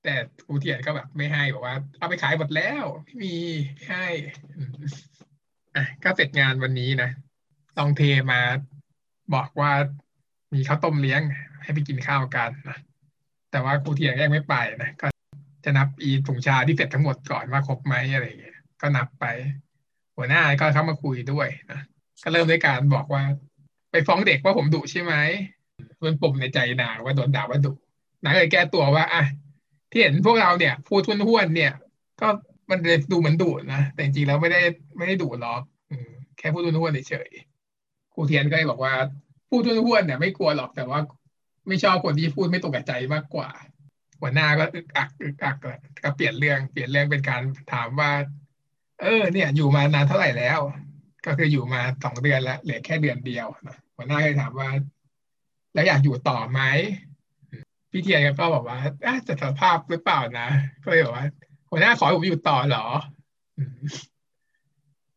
[0.04, 3.36] แต่ครูเทียนก็แบบไม่ให้บอกว่า เอาไปขายหมดแล้วไม่มี
[3.76, 4.08] ไม่ให้
[5.76, 7.10] อะก็เสร็จงานวันนี้นะ
[7.78, 8.02] ลองเท
[8.32, 8.42] มา
[9.36, 9.72] บอกว่า
[10.54, 11.22] มีข้าวต้มเลี้ยง
[11.64, 12.78] ให้ไปกินข้าวกันนะ
[13.52, 15.08] แต่ว่าครูเทียนก็ยังไม่ไปนะก็
[15.66, 19.26] จะนับอีถุงชาที่เสร็จทั้งหมดก่อนว่าครบไหมอะไรอย่างเงี้ย ก็นับไป
[20.18, 21.80] หัวหน้าก็เข้ามาคุยด้วยนะ
[22.24, 23.24] ก็เริ่มด้วยการบอกว่า
[23.92, 25.14] ไปฟ้องเด็กว่าผมดุใช่ไหม
[26.02, 27.74] เป็นปุ่มในใจนางว่าโดนด่าว่าดุ
[28.24, 29.24] นางเลยแก้ตัวว่าอะ
[29.92, 31.74] ที่เห็นพวกเราเนี่ยพูดท้วนๆเนี่ย
[32.22, 32.28] ก็
[32.70, 34.62] มันเลยดูเหมือนดุนะแต่จริงๆแล้วไม่ได้
[34.98, 35.62] ไม่ได้ดุหรอก
[36.38, 37.30] แค่พูดท้วนๆเฉย
[38.14, 38.94] ครูเทียนก็เลยบอกว่า
[39.50, 41.00] พูดท้วนๆเนี่ยไม่กลัวหรอกแต่ว่า
[41.68, 43.50] ไม่ชอบคนที่พูดไม่ตรงกับใจมากกว่า
[44.22, 45.58] หัวหน้าก็อึกอักอึกอัก
[46.04, 47.42] ก็เปลี่ยนเรื่องเปลี่ยนเรื่องเป็นการ
[47.74, 48.12] ถามว่า
[49.02, 50.60] เออเนี่ย อยู่มานานเท่าไหร่แล้ว
[51.26, 53.48] ก็คืออยู่มาสองเดือนแล้วเหลือแค่เดือนเดียว
[53.96, 54.70] หัวหน้าเลยถามว่า
[55.74, 56.62] แล้วอยากอยู่ต่อไหม
[57.92, 60.48] พี่เทียนก็บอกว่าอาจะสภาพหรือเปล่านะ
[60.84, 61.26] ก็เลยบอกว่า
[61.72, 62.86] หัวหน้าขอผมอยู่ต่อเหรอ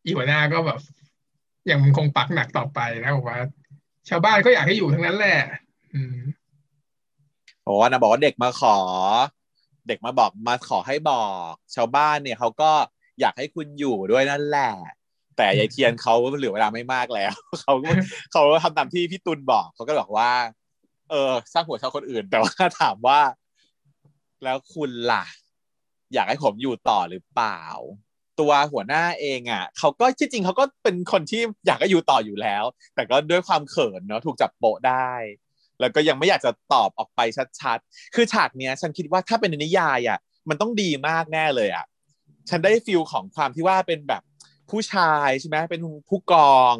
[0.03, 0.79] อีหัวหน้าก็แบบ
[1.71, 3.39] ยังคงปักหนักต่อไปนะบอกว่า
[4.09, 5.39] ชาวบ้านก็อยากให้อยู่ทั้งนั้นแหละ
[5.93, 6.17] อืม
[7.63, 8.77] โอ้นะบอกว่าเด็กมาขอ
[9.87, 12.71] เด็กมาบอกมาขอให้บอก ชาวบ้านเนี่ยเขาก็
[13.19, 14.71] อยากให้คุณอยู่ด้วยนั่นแหละ
[15.37, 17.73] แต่ยายเทียนเขาเหลือเวลาไม่มากแล้วเขา
[18.31, 20.31] เขาทำตามที่พี่ตุลบอกเขาก็บอกว่า
[21.09, 23.19] เออ สร้างหัวชาวคนอื่น แต่ว่าถามว่า
[24.43, 25.25] แล้วคุณล่ะ
[26.13, 27.61] อยากให้ผมอยู่ต่อหรือเปล่า
[28.39, 32.63] ตัวหัวหน้าเองอะเขาก็ที่จริงเขาก็เป็นคนที่อยากให้อยู่ต่ออยู่แล้ว
[32.95, 35.11] แต่ก็ด้วยความเขินเนาะถูกจับโปะได้
[35.79, 37.19] แล้วก็ยังไม่อยากจะตอบออกไป
[37.59, 41.85] ชัดๆ คือฉากเนี้ยฉันคิดว่าถ้าเป็นในนิยายอะ มันต้องดีมากแน่เลยอะ
[42.49, 44.23] ฉันได้ฟิลของความที่ว่าเป็นแบบ
[44.69, 46.75] ผู้ชายใช่ไหมเป็นผู้กอง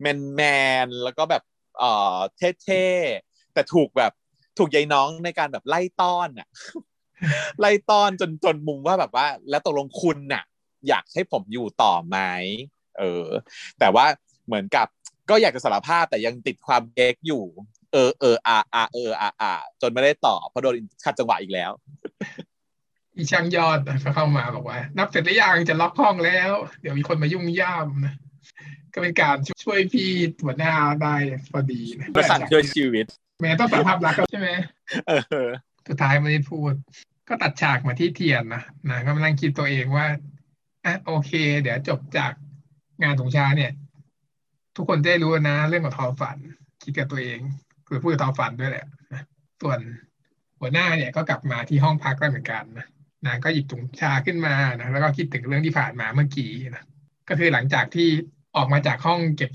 [0.00, 0.40] แมนแม
[0.86, 1.42] นแล้วก็แบบ
[1.78, 1.84] เอ
[2.16, 2.18] อ
[2.62, 4.12] เท่ๆแต่ถูกแบบ
[4.58, 6.48] ถูกยายน้องในการแบบไล่ต้อนอะ
[7.60, 10.44] ไล่ต้อนจนจนมุมว่าแบบว่า แล้วตกลงคุณน่ะ
[10.88, 12.18] อยากให้ผมอยู่ต่อไหม
[12.98, 13.26] เออ
[13.78, 14.06] แต่ว่า
[14.46, 14.86] เหมือนกับ
[15.30, 17.44] ก็อยากจะสารภาพแต่ยังติดความเก๊กอยู่
[17.92, 21.70] เออเอออาอาเอออาอาจนไม่ได้ต่อเพราะโดนขัดจังหวะอีกแล้ว
[23.16, 28.14] อีช่างยอดก็เข้ามาบอกว่า นับเสร็จหรือยังจะล็อกห้องแล้ว เดี๋ยวมีคนมายุ่งย่ามนะ
[28.92, 30.10] ก็เป็นการช่วยพี่
[30.44, 31.14] หัวหน้าได้
[31.52, 33.06] พอดีนะประสานช่วยชีวิต
[33.40, 34.50] แม้ต้องสารภาพรักใช่ไหม
[35.08, 35.12] เอ
[35.46, 35.48] อ
[35.88, 36.72] สุดท้ายไม่ได้พูด
[37.28, 40.06] ก็ตัดฉากมาที่เทียนนะนะก็มานั่งคิดตัวเองว่า
[40.84, 42.32] อะโอเค เดี๋ยวจบจาก
[43.02, 43.72] งานสงชาเนี่ย
[44.76, 46.36] ทุกคนจะได้รู้นะ เรื่องของทอฝัน
[46.82, 47.38] คิดกับตัวเอง
[47.88, 49.22] คือพูดกับทอฝันด้วยแหละนะ
[49.62, 49.78] ส่วน
[50.60, 52.86] หัวหน้าเนี่ยก็กลับมาที่ห้องพักได้เหมือนกันนะ
[53.26, 56.84] นางก็หยิบถุงชาขึ้นมานะแล้วก็คิดถึงเรื่องที่ผ่านมาเมื่อกี้นะ
[57.28, 58.08] ก็คือหลังจากที่
[58.56, 59.50] ออกมาจากห้องเก็บ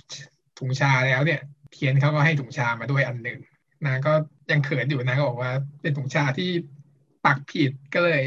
[0.60, 3.40] ถุงชาแล้วเนี่ย เทียนเขาก็ให้ถุงชามาด้วยอันหนึ่ง
[3.86, 4.14] นางก็
[4.52, 5.52] ยังเขินอยู่นางก็บอกว่า
[5.82, 6.50] เป็นถุงชาที่
[7.26, 8.24] ปักผิดก็เลย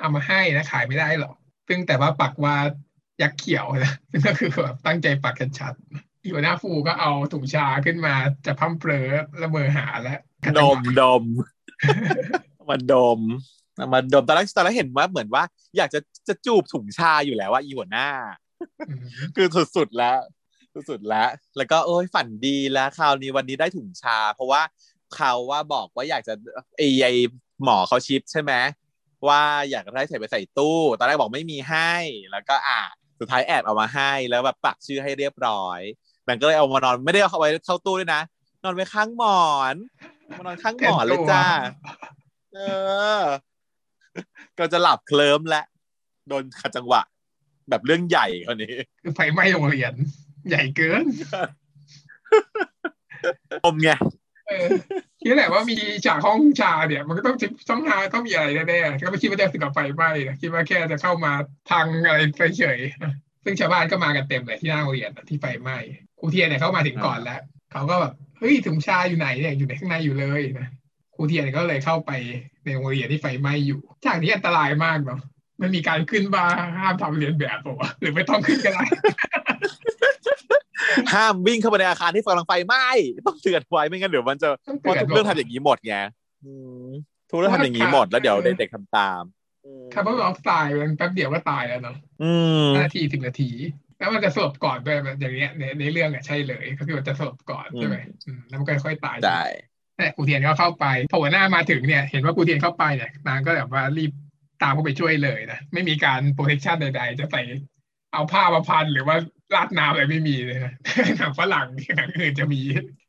[0.00, 1.34] เอามาให้นะขายไม่ได้หรอก
[1.68, 2.56] ซึ่งแต่ว่าปักว่า
[3.22, 8.14] ยักษ์เขียวนะซึ่งก็คือแบบตั้งใจปักกันชัดๆหัวหน้าฟูก็เอาถุงชาขึ้นมา
[8.46, 9.08] จะพั่มเปรอ
[9.40, 10.20] ละเมอหาแล้ว
[10.58, 11.24] ดมดม
[12.68, 13.20] มาดม
[13.92, 15.44] มาดมตอนแรกตอนแรกเห็นว่าเหมือนว่า
[15.76, 18.08] อยากจะจะจูบถุงชาอยู่แล้วว่าอีหัวหน้า
[18.88, 19.00] อืม
[19.36, 20.18] คือสุดๆแล้ว
[20.90, 24.62] สุดๆแล้ว แล้วก็โอ้ยฝันดีแล้วคราวนี้วันนี้ได้ถุงชา เพราะว่า
[25.14, 26.34] เขาว่าบอกว่าอยากจะ
[26.76, 27.08] ไอไอ
[27.64, 28.52] หมอเขาชิปใช่ไหม
[29.28, 31.92] ว่าอยากได้ใส่ไปใส่ตู้ ตอนแรกบอกไม่มีให้
[32.32, 32.82] แล้วก็อะ
[33.20, 35.80] สุดท้ายแอบเอามาให้แล้วแบบปักชื่อให้เรียบร้อย
[36.28, 38.22] มันก็เลยเอามานอนไม่ได้เอาไว้เข้าตู้ด้วยนะ
[38.64, 39.74] นอนไว้ข้างหมอน
[40.38, 41.44] มานอนข้างหมอนเลยจ้า
[42.54, 42.60] เอ
[43.18, 43.20] อ
[44.62, 45.62] ก็จะหลับเคลิ้มและ
[46.28, 47.02] โดนขัดจังหวะ
[47.70, 49.92] แบบเรื่องใหญ่คนนี้คือไฟไหม้โรงเรียน
[50.48, 51.06] ใหญ่เกิน
[53.64, 53.90] อมไง
[54.48, 54.68] เออ
[55.20, 57.36] คิดแหละว่ามีฉากห้องชาเนี่ย มันก็ต้อง
[57.70, 61.32] ต้องหาต้องมีอะไรแน่ๆก็ไม่คิดว่าจะถึงกับไฟไหม้นะคิดว่าแค่จะเข้ามา
[61.70, 62.18] พังอะไร
[62.58, 63.12] เฉยๆนะ
[63.44, 65.76] ซึ่งชาวบ้านก็มากันเต็มเลยที่หน้าโรงเรียนนะที่ไฟไหม้
[66.18, 67.40] ครูเทียนเนี่ยเขามาถึงก่อนแล้ว
[67.72, 70.68] เขาก็แบบเฮ้ยถุงชาอยู่ไหนเนี่ยอยู่ในข้างในอยู่เลยนะ
[71.14, 72.10] ครูเทียนก็เลยเข้าไป
[72.64, 75.20] ในโรงเรียนที่ไฟไหม้อยู่ฉากนี้อันตรายมากเนาะ
[75.60, 78.82] มันมีการขึ้นบาร์ห้ามทำเรียนแบบบอกว่าหรือไม่ต้องขึ้นก็ได้
[81.14, 82.86] ห้ามวิ่งเข้าไปในอาคารที่กำลังไฟไหม้
[83.26, 85.96] ต้องเตือนไว้ไม่งั้นเดี๋ยวมันจะต้องเพราะเตือนทุกเรื่องทำอย่างนี้หมดไง
[86.44, 86.86] อืม
[87.30, 89.22] ทุกเรื่องทำอย่างนี้หมดแล้วเดี๋ยวเด็กๆทำตาม
[89.64, 92.32] อืมคาร์บอนมอนอกไซด์มันแป๊บเดียวก็ตายแล้วเนาะอื
[92.64, 93.50] มห้านาทีสิบนาที
[93.98, 97.96] แล้วมันจะสลบก่อนด้วยแบบอย่างเงี้ยในในเรื่องอะใช่เลย ก็คือมันจะสลบก่อนใช่ไหม
[98.26, 99.42] อืมแล้วมันก็ค่อยๆตายได้
[100.02, 104.12] แต่ครูเทียนก็เข้าไปพอหัวหน้ามาถึงเนี่ยเห็นว่าครูเทียนเข้าไปเนี่ยนางก็แบบว่ารีบ
[104.62, 107.42] ตามเข้าไปช่วยเลยนะไม่มีการ protection ใด ๆ จะใส่
[108.12, 109.16] เอาผ้ามาพันหรือว่า
[109.54, 110.74] ราดน้ำอะไรไม่มีเลยนะ
[111.18, 112.60] หนังฝรั่งหนังอื่นจะมี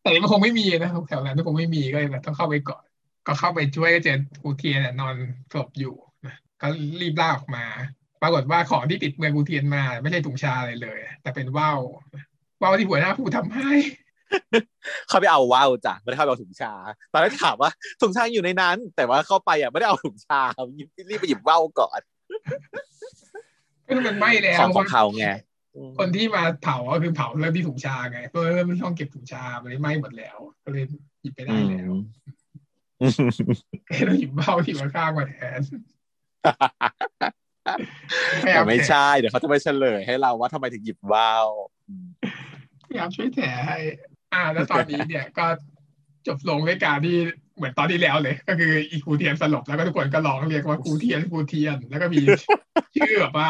[0.02, 2.84] แต่นี่มันคงไม่มีนะแถวนั้นมันคงไม่มีก็เลยแบบต้องเข้าไปก่อน
[3.28, 5.16] ก็เข้าไปช่วยก็เจอครูเทียนนอน
[5.52, 6.68] สลบอยู่นะก็
[7.02, 7.66] รีบลากออกมา
[8.22, 11.80] ปรากฏว่าของที่ติดมือครูเทียนมา ไม่ใช่ถุงชาอะไรเลย แต่เป็นว่าว
[12.62, 13.72] ว่าวที่หัวหน้าผู้ทำให้
[15.10, 16.74] เข้าไปเอาว่าวจ้ะไม่ได้เข้าไปเอาถุงชา
[17.12, 20.42] ตอนแรกถามว่าถุงชาอยู่ในนั้น แต่ว่าเข้าไปอะไม่ได้เอาถุงชา
[21.10, 22.02] รีบไปหยิบว่าวก่อน
[23.88, 25.28] ก็มันไหม้แล้วของของเขาไง
[26.00, 30.84] คนที่มาเผาก็คือเผาเริ่มที่ถุงชาไงเพราะเริ่มที่ห้องเก็บถุงชามันไหม้หมดแล้ว ก็เลย
[31.22, 32.00] หยิบไปได้อืแล้วม
[34.06, 35.62] เราหยิบเบ้าที่มาข้างมาแทน
[38.42, 41.46] แต่ไม่ใช่เดี๋ยวเขาจะไปเฉลยให้เราว่าทำไมถึงหยิบว่าว
[41.88, 42.08] อืม
[42.84, 43.78] พยายามช่วยแถให้
[44.34, 45.46] อ่า แล้วตอนนี้เนี่ยก็
[46.28, 47.18] จบลงด้วยการที่
[47.58, 52.22] เหมือนตอนที่แล้วเลย ก็คืออีครูเทียนสลบแล้วก็ทุกคนก็ร้องเรียกว่าครูเทียนครูเทียน แล้วก็มี
[52.96, 53.50] ชื่อแบบว่า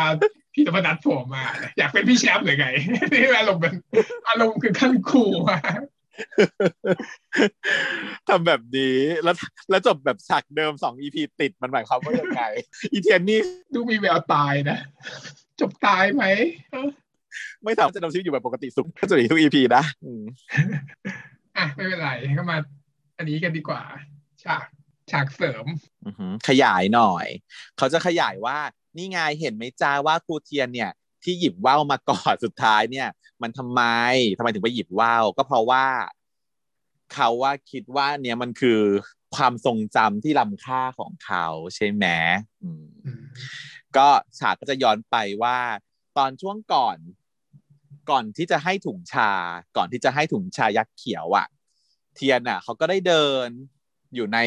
[0.53, 1.43] พี่ธรรมนัทโผล่มา
[1.77, 2.67] อยากเป็นพี่แชมป์หรือไง
[3.13, 3.73] นี่อารมณ์เป็น
[4.29, 5.57] อารมณ์คือขั้นครูมา
[8.27, 9.35] ทำแบบนี้แล้ว
[9.69, 12.43] แล้วจบแบบฉากเดิมสองอีพีติดมันหมายความว่ายังไง
[12.91, 13.39] อีเทียนนี่
[13.73, 14.79] ดูมีแววตายนะ
[15.59, 16.23] จบตายไหม
[16.71, 16.89] เออ
[17.63, 20.23] ไม่สามารถจะดำชีวิตอยู่แบบปกติสุขก็จะมีทุกอีพีนะอืม
[21.57, 22.57] อะไม่เป็นไรก็มา
[23.17, 23.81] อันนี้กันดีกว่า
[24.43, 24.65] ฉาก
[25.11, 25.65] ฉากเสริม
[26.05, 27.27] อือหือขยายหน่อย
[27.77, 28.57] เขาจะขยายว่า
[28.97, 30.91] นี่ไงเห็นไหมจ้าว่าครูเทียนเนี่ย
[31.23, 33.07] ที่หยิบว่าวมาก่อนสุดท้ายเนี่ย
[33.41, 33.81] มันทำไม
[34.37, 35.85] ทำไมถึงไปหยิบว่าวก็เพราะว่า
[37.13, 38.79] เขาว่าคิดว่าเนี่ยมันคือ
[39.35, 42.05] ความทรงจำที่ล้ำค่าของเขาใช่ไหม
[42.63, 43.23] อืมอืม
[43.97, 44.07] ก็
[44.39, 45.57] ฉากก็จะย้อนไปว่า
[46.17, 46.97] ตอนช่วงก่อน
[48.09, 49.31] ก่อนที่จะให้ถุงชา
[49.77, 51.47] ก่อนที่จะให้ถุงชายักษ์เขียวอะ
[52.15, 53.47] เทียนอะเขาก็ได้เดิน
[54.15, 54.39] อยู่ใน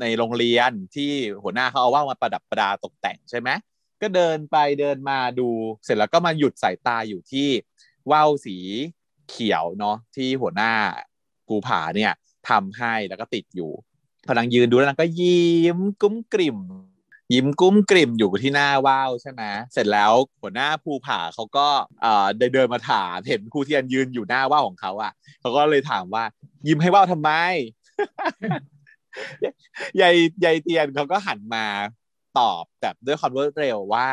[0.00, 1.10] ในโรงเรียนที่
[1.42, 3.48] หัวหน้าเขาเอาว่าวมาประดับประดาตกแต่งใช่ไหม
[4.02, 5.48] ก็เดินไปเดินมาดู
[5.84, 7.48] เสร็จแล้วก็มาหยุดสายตาอยู่ที่
[8.10, 8.56] ว่าวสี
[9.28, 10.72] เขียวเนาะที่หัวหน้า
[11.46, 12.12] ภูผาเนี่ย
[12.48, 13.70] ทำให้แล้วก็ติดอยู่
[14.28, 16.58] พนังยืนดูแล้วนางก็ยิ้มกุ้มกลิ่ม
[17.32, 21.66] ยิ้มกุ้มกลิ่มอยู่ที่หน้าว่าวใช่ไหมเสร็จแล้วหัวหน้าภูผาเขาก็
[22.02, 26.24] เอ่อเดินเดินมาถามเห็นครูเทียนยืนอยู่หน้าว่าวของเขาอะเขาก็เลยถามว่า
[26.66, 27.30] ยิ้มให้ว่าวทำไม
[30.00, 30.14] ยาย
[30.44, 31.64] ยายเทียนเขาก็หันมา
[32.38, 34.08] ตอบแบบด้วยความรวดเร็วว่า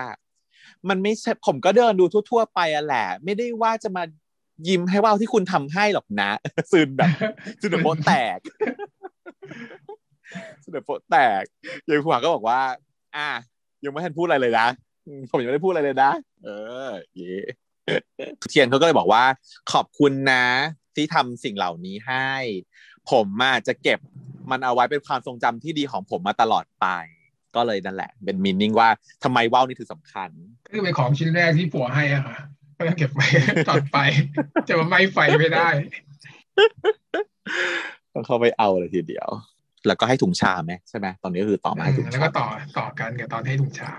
[0.89, 4.03] มันไม่ใช่ผมก็เดินดูทั่ว ๆ ไปอะแหละ ไม่ได้ว่าจะมา
[4.67, 6.29] ยิ้มให้ว่าวที่คุณทำให้หรอกนะ
[6.71, 7.09] ซึนแบบ
[7.61, 8.39] ซึนแบบโป๊ะแตก
[10.61, 11.43] ซึนแบบโป๊ะแตก
[11.87, 12.61] ยายภูผาก็บอกว่า
[13.17, 13.29] อะ
[13.83, 14.67] ยังไม่ทันพูดอะไรเลยนะ
[15.07, 16.11] อืมผมยังไม่ได้พูดอะไรเลยนะ
[16.43, 16.49] เอ
[16.87, 17.35] อ เย่
[18.49, 19.23] เทียนเขาก็เลยบอกว่า
[19.71, 20.45] ขอบคุณนะ
[20.95, 22.29] ที่ทำสิ่งเหล่านี้ให้
[23.11, 23.99] ผมอะจะเก็บ
[24.51, 26.87] มันเอาไว้เป็นความทรงจำที่ดีของผมมาตลอดไป
[27.55, 28.89] ก็เลยนั่นแหละ เป็นมินนิ่งว่า
[29.23, 30.29] ทำไมว่าวนี่ถึงสำคัญ
[30.65, 32.37] ก็คือเป็นของชิ้นแรกที่ผัวให้อะค่ะ
[32.77, 33.27] ก็ต้องเก็บไว้
[33.69, 33.97] ตอนไป
[34.67, 35.69] จะมาไม่ไฟไม่ได้
[38.13, 39.27] ต้องเข้าไปเอาเลยทีเดียว
[39.87, 42.47] แล้วก็ให้ถุงชาไหมใช่ไหมตอนนี้ก็คือต่อมาให้ถุงแล้วชาก็ต่อ
[42.79, 43.91] ต่อกันกับตอนให้ถุงชา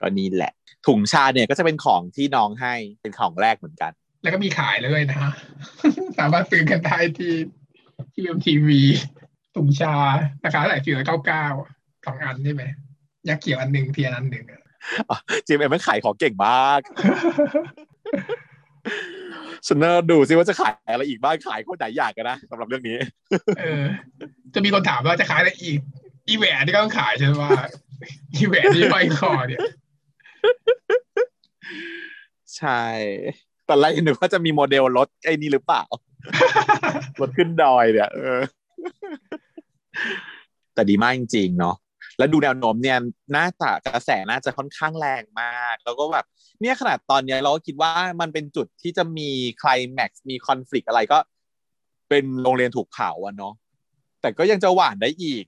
[0.00, 0.52] ก็นี่แหละ
[0.86, 5.32] ถุงชาเนี่ยก็จะเป็นของที่น้องให้เป็นของแรกเหมือนกัน แล้วก็มีขายเลยนะฮะ
[6.18, 7.34] สามารถซื้อกันได้ที่
[8.12, 8.80] ที่เอ็มทีวี
[9.56, 9.94] ถุงชา
[10.44, 11.46] ราคาเท่าไหร่สี่ร้อยเก้าเก้า
[12.06, 12.64] สองอันใช่ไหม
[13.28, 14.60] ยักษ์เขียวอันหนึ่งเทียนอันหนึ่งอะ
[15.46, 16.80] จีเอ็มมันขายของเก่งมาก
[19.66, 22.96] ฉันเนอดูซิว่าจะขายอะไรอีกบ้างขายโคตรหลายอย่างกันนะสำหรับเรื่องนี้
[23.58, 23.82] เออ
[24.54, 25.78] จะมีคนถามว่าจะขายอะไรอีก
[26.28, 27.52] อีแหวนที่ก็ต้องขายใช่ไหมว่า
[28.34, 29.60] อีแหวนที่ห้อยคอเนี่ย
[32.56, 32.82] ใช่
[33.68, 35.82] ตอนแรกนึกว่าจะมีโมเดลรถไอ้นี่หรือเปล่า
[37.20, 38.40] รถขึ้นดอยเนี่ย เออ
[40.74, 41.76] แต่ดีมากจริงๆเนาะ
[42.18, 42.98] แล้วดูแนวโน้มเนี่ย
[43.36, 46.24] น่าจะกระแสน่าจะค่อนข้างแรงมาก แล้วก็แบบ
[46.60, 47.90] เนี่ยขนาดตอนเนี้ยเราก็คิดว่า
[48.20, 49.28] มันเป็นจุดที่จะมี
[49.62, 51.18] คลแม็กซ์มีคอนฟ lict อะไรก็
[52.08, 53.54] เป็นโรงเรียนถูกเผาอะเนาะ
[54.20, 55.44] แต่ก็ยังจะหวานได้อีก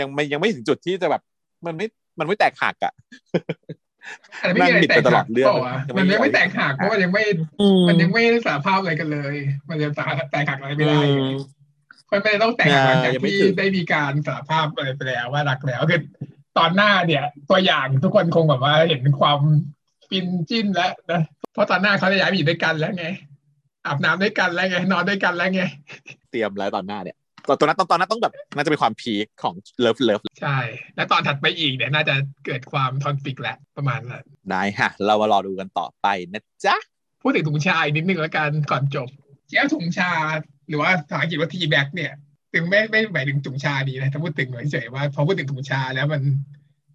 [0.00, 1.22] ยังไม่ยังไม่ถึงจุดที่จะแบบ
[1.66, 1.86] มันไม่
[2.18, 2.92] มันไม่แตกหักอะ
[4.40, 7.24] แต่ไม่มีอะไรแตกหักเรื่องเปล่าวะมันยังไม่แตกหักเพราะมันยังไม่
[7.88, 9.34] มันยังไม่สารภาพอะไรกันเลย
[9.68, 9.88] มันจะ
[10.30, 11.34] แตกหักอะไรไม่ได้อืม
[12.06, 16.00] เพราะไม่ได้ต้องแต่งหลังจากยังไม่ที่ถึงได้มีการสารภาพอะไรไปแล้วว่ารักแล้วคือ
[16.58, 19.38] ตอนหน้าเนี่ย ตัวอย่างทุกคนคงแบบว่าเห็นความ
[20.08, 23.06] ฟินจิ้นแล้วนะเพราะตอนหน้าเขาจะย้ายไปอยู่ด้วยกันแล้วไง
[23.86, 25.62] อาบน้ำด้วยกันแล้วไงนอนด้วยกันแล้วไง
[26.30, 27.16] เตรียมแล้วตอนหน้าเนี่ย
[27.48, 30.58] ตอนตอนนั้นตอนตอนนั้นต้องแบบน่าจะเป็นความ peak ของ love love ใช่
[30.96, 32.14] แล้วตอนถัดไปอีกเนี่ยน่าจะ
[32.46, 36.76] เกิดความ conflict แหละประมาณนั้นได้ฮะ เรามารอดูกันต่อไปนะจ๊ะ
[37.22, 39.08] พูดถึงถุงชาอีกนิดนึงแล้วกันก่อนจบ
[39.48, 40.10] เจ้าถุงชา
[40.68, 42.12] หรือว่าภาษาอังกฤษว่า tea bag เนี่ย
[42.54, 46.22] ถึงไม่ไม่หมายถึงถุงชาดีนะถ้าพูดถึงเฉยๆว่าพอพูดถึงถุงชาแล้วมัน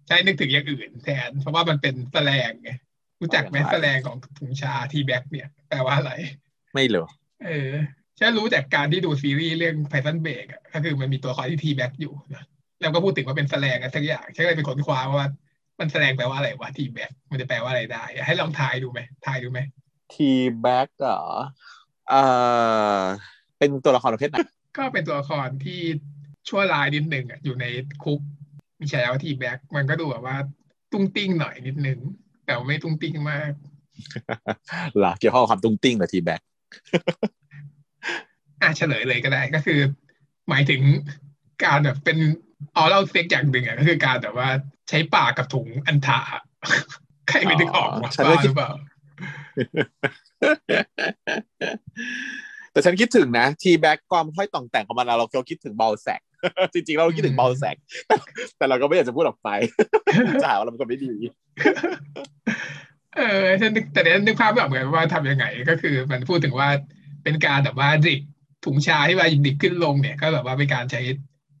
[0.06, 2.70] ใช้นึกถึงอย่างอื่นแทน เพราะว่ามันเป็นสแลงไง
[3.20, 6.12] รู้จักไหมสแลงของถุงชา tea bag เนี่ยแปลว่าอะไร
[6.72, 7.06] ไม่เหรอ
[7.44, 7.72] เออ
[8.18, 12.44] ฉันรู้จากการที่ดูซีรีส์เรื่องไพ t ันเบรกอะก็คือมันมีตัวละครที่ T-Bag อยู่นะ
[12.80, 15.28] แล้วก็พูดถึงว่าเป็นสแลงอะไรสักอย่างฉันก็เลยเป็นค้นคว้าว่า
[15.80, 19.58] มันสแลงแปลว่าอะไรวะ tea bag มันจะแปลว่าอะไรได้อยากให้ลองทายดูไหมทายดูไหม
[20.14, 21.22] tea bag เหรอ
[22.10, 22.22] เอ่
[22.98, 23.00] อ
[23.58, 24.38] เป็นตัวละครประเภทไหน
[24.76, 25.80] ก็เป็นตัวละครที่
[26.48, 27.64] ชั่วร้ายนิดหนึ่งอะอยู่ใน
[28.04, 28.20] คุก
[28.78, 30.36] มีฉายาว่า T-Bag มันก็ดูแบบว่า
[30.92, 31.98] ตุ้งติ้งหน่อยนิดนึง
[32.44, 33.52] แต่ว่าไม่ตุ้งติ้งมาก
[34.96, 36.42] เหรอเกี่ยวข้องกับความตุ้งติ้งเหรอ tea bag
[38.62, 39.80] อะเฉลยเลยก็ได้ก็คือ
[40.48, 40.82] หมายถึง
[41.64, 42.18] การแบบเป็น
[42.76, 44.48] oral sex อย่างหนึ่งอะก็คือการแบบว่า
[44.88, 46.20] ใช้ปากกับถุงอัณฑะ
[47.28, 48.70] ใครไม่นึกออกวะฉันบ้าก็หคิรืดอเปล่า
[52.72, 56.20] แต่ฉันคิดถึงนะ tea bag ความห้อยต่องแต่งของมันอะเราเราคิดถึง ball sack
[56.74, 58.16] จริงๆเราคิดถึงเบลแซกแต่
[58.58, 59.48] แต่เราก็ไม่อยากจะพูดออกไป
[60.42, 61.12] จะหาว่าเราเป็นคนไม่ดี
[63.16, 66.68] เออฉันนึกแต่เดี๋ยวนึกภาพไม่ออกเหมือนกันว่าทำยังไงก็คือ มันพูดถึงว่า
[67.24, 68.20] เป็นการแบบว่าดิบ
[68.64, 71.00] ถุงชาที่ว่าดิบขึ้นลงเนี่ย ก็แบบว่าเป็นการใช้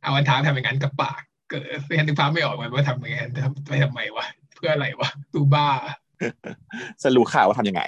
[0.02, 1.20] เอาอันทาทำอย่างนั้นกับปาก
[1.50, 1.64] เกิด
[1.98, 5.68] ฉันนึกภาพไม่ออกเหมือนว่าทำอย่างนั้นทำไปทำไมวะเพื่ออะไรวะดูบ้า
[7.02, 7.82] จะรู้ข่าวว่าทำยังไง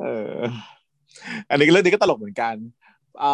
[0.00, 0.36] เออ
[1.50, 2.54] อันนี้เรื่องนี้ก็ตลกเหมือนกัน
[3.22, 3.24] อ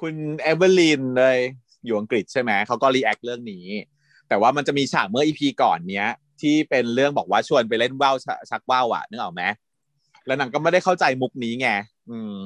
[0.00, 1.38] คุณเอเวอร์ลินเลย
[1.84, 3.66] อยู่อังกฤษใช่ไหมเขาก็ react เรื่องนี้
[4.28, 6.08] แต่ว่ามันจะมีฉากเมื่อ EP ก่อนเนี้ย
[6.40, 8.16] ที่เป็นเรื่องบอกว่าชวนไปเล่นว่าว
[8.50, 9.42] ชักว่าวอะนึกออกไหม
[10.26, 11.68] แล้วนางก็ไม่ได้เข้าใจมุกนี้ไง
[12.10, 12.40] อืม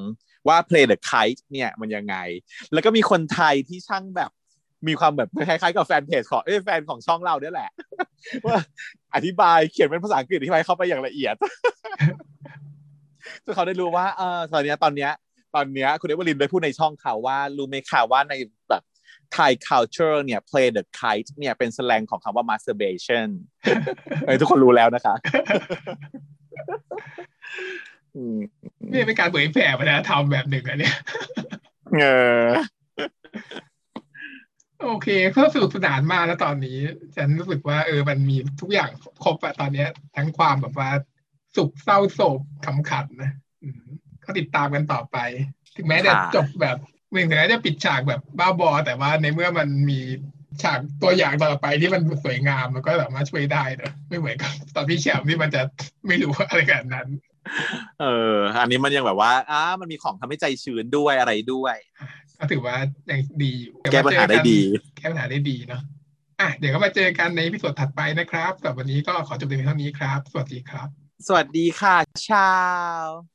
[0.48, 2.16] ว่า play the kite เนี่ยมันยังไง
[2.72, 4.30] แล้วก็มีคนไทยที่ช่างแบบ
[4.88, 7.70] มีความแบบคล้ายๆกับแฟนเพจของเอ้ยแฟนของช่องเราเนี่ยแหละ
[8.44, 8.56] ว่า
[9.14, 11.34] อธิบายเขียนเป็นภาษาอังกฤษอธิบายเข้าไปอย่างละเอียด
[13.44, 15.12] จนเขาได้รู้ว่าเออตอนเนี้ยตอนเนี้ย
[15.54, 18.34] ตอนเนี้ยคุณเอเวอร์ลินได้พูดในช่องเขาว่ารู้ไหมคะว่าใน
[18.70, 18.82] แบบ
[19.36, 23.28] Thai culture เนี่ย play the kite เนี่ยเป็น slang ของคำว่า masturbation
[24.26, 25.14] เอ้ยทุกคนรู้แล้วนะคะ
[28.16, 28.38] อืม
[28.92, 30.96] นี่เป็นการเผยแผ่วัฒนธรรมแบบหนึ่งอันเนี้ย
[31.98, 32.04] เอ
[32.44, 32.46] อ
[34.82, 36.78] โอเคก็สนุกสนานมากแล้วตอนนี้
[37.16, 38.90] ฉันรู้สึกว่า เออมันมีทุกอย่าง
[39.24, 40.90] ครบอะตอนเนี้ย ทั้งความแบบว่า
[41.56, 43.82] สุขเศร้าโศกขำขันนะอืม
[44.24, 45.16] ก็ติดตามกันต่อไป
[45.76, 46.76] ถึงแม้จะค่ะจบแบบ
[47.10, 50.00] ไม่ถึงแม้จะปิดฉากแบบบ้าบอ แต่ว่าในเมื่อมันมี
[50.62, 55.62] ฉากตัวอย่างต่อไปที่มันสวยงามมันก็สามารถช่วยได้นะไม่เหมือนกับตอนพี่แชมป์ที่มันจะ
[56.06, 57.08] ไม่รู้อะไรขนาดนั้น
[58.00, 61.76] เออ อันนี้มันยังแบบว่าอ่ามันมีของทำให้ใจชื้นด้วยอะไรด้วย
[62.38, 62.76] ก็ถือว่า
[63.10, 64.58] ยังดีอยู่แก้ปัญหาได้ดี
[64.96, 65.82] แก้ปัญหาได้ดีเนาะ
[66.40, 71.96] อะเดี๋ยวก็มาเจอกันในพิสดถัดไปนะครับสำหรับวันนี้ก็ขอจบเพียงเท่านี้ครับ สวัสดีครับ สวัสดีค่ะ
[72.28, 72.38] ชา
[73.04, 73.31] ว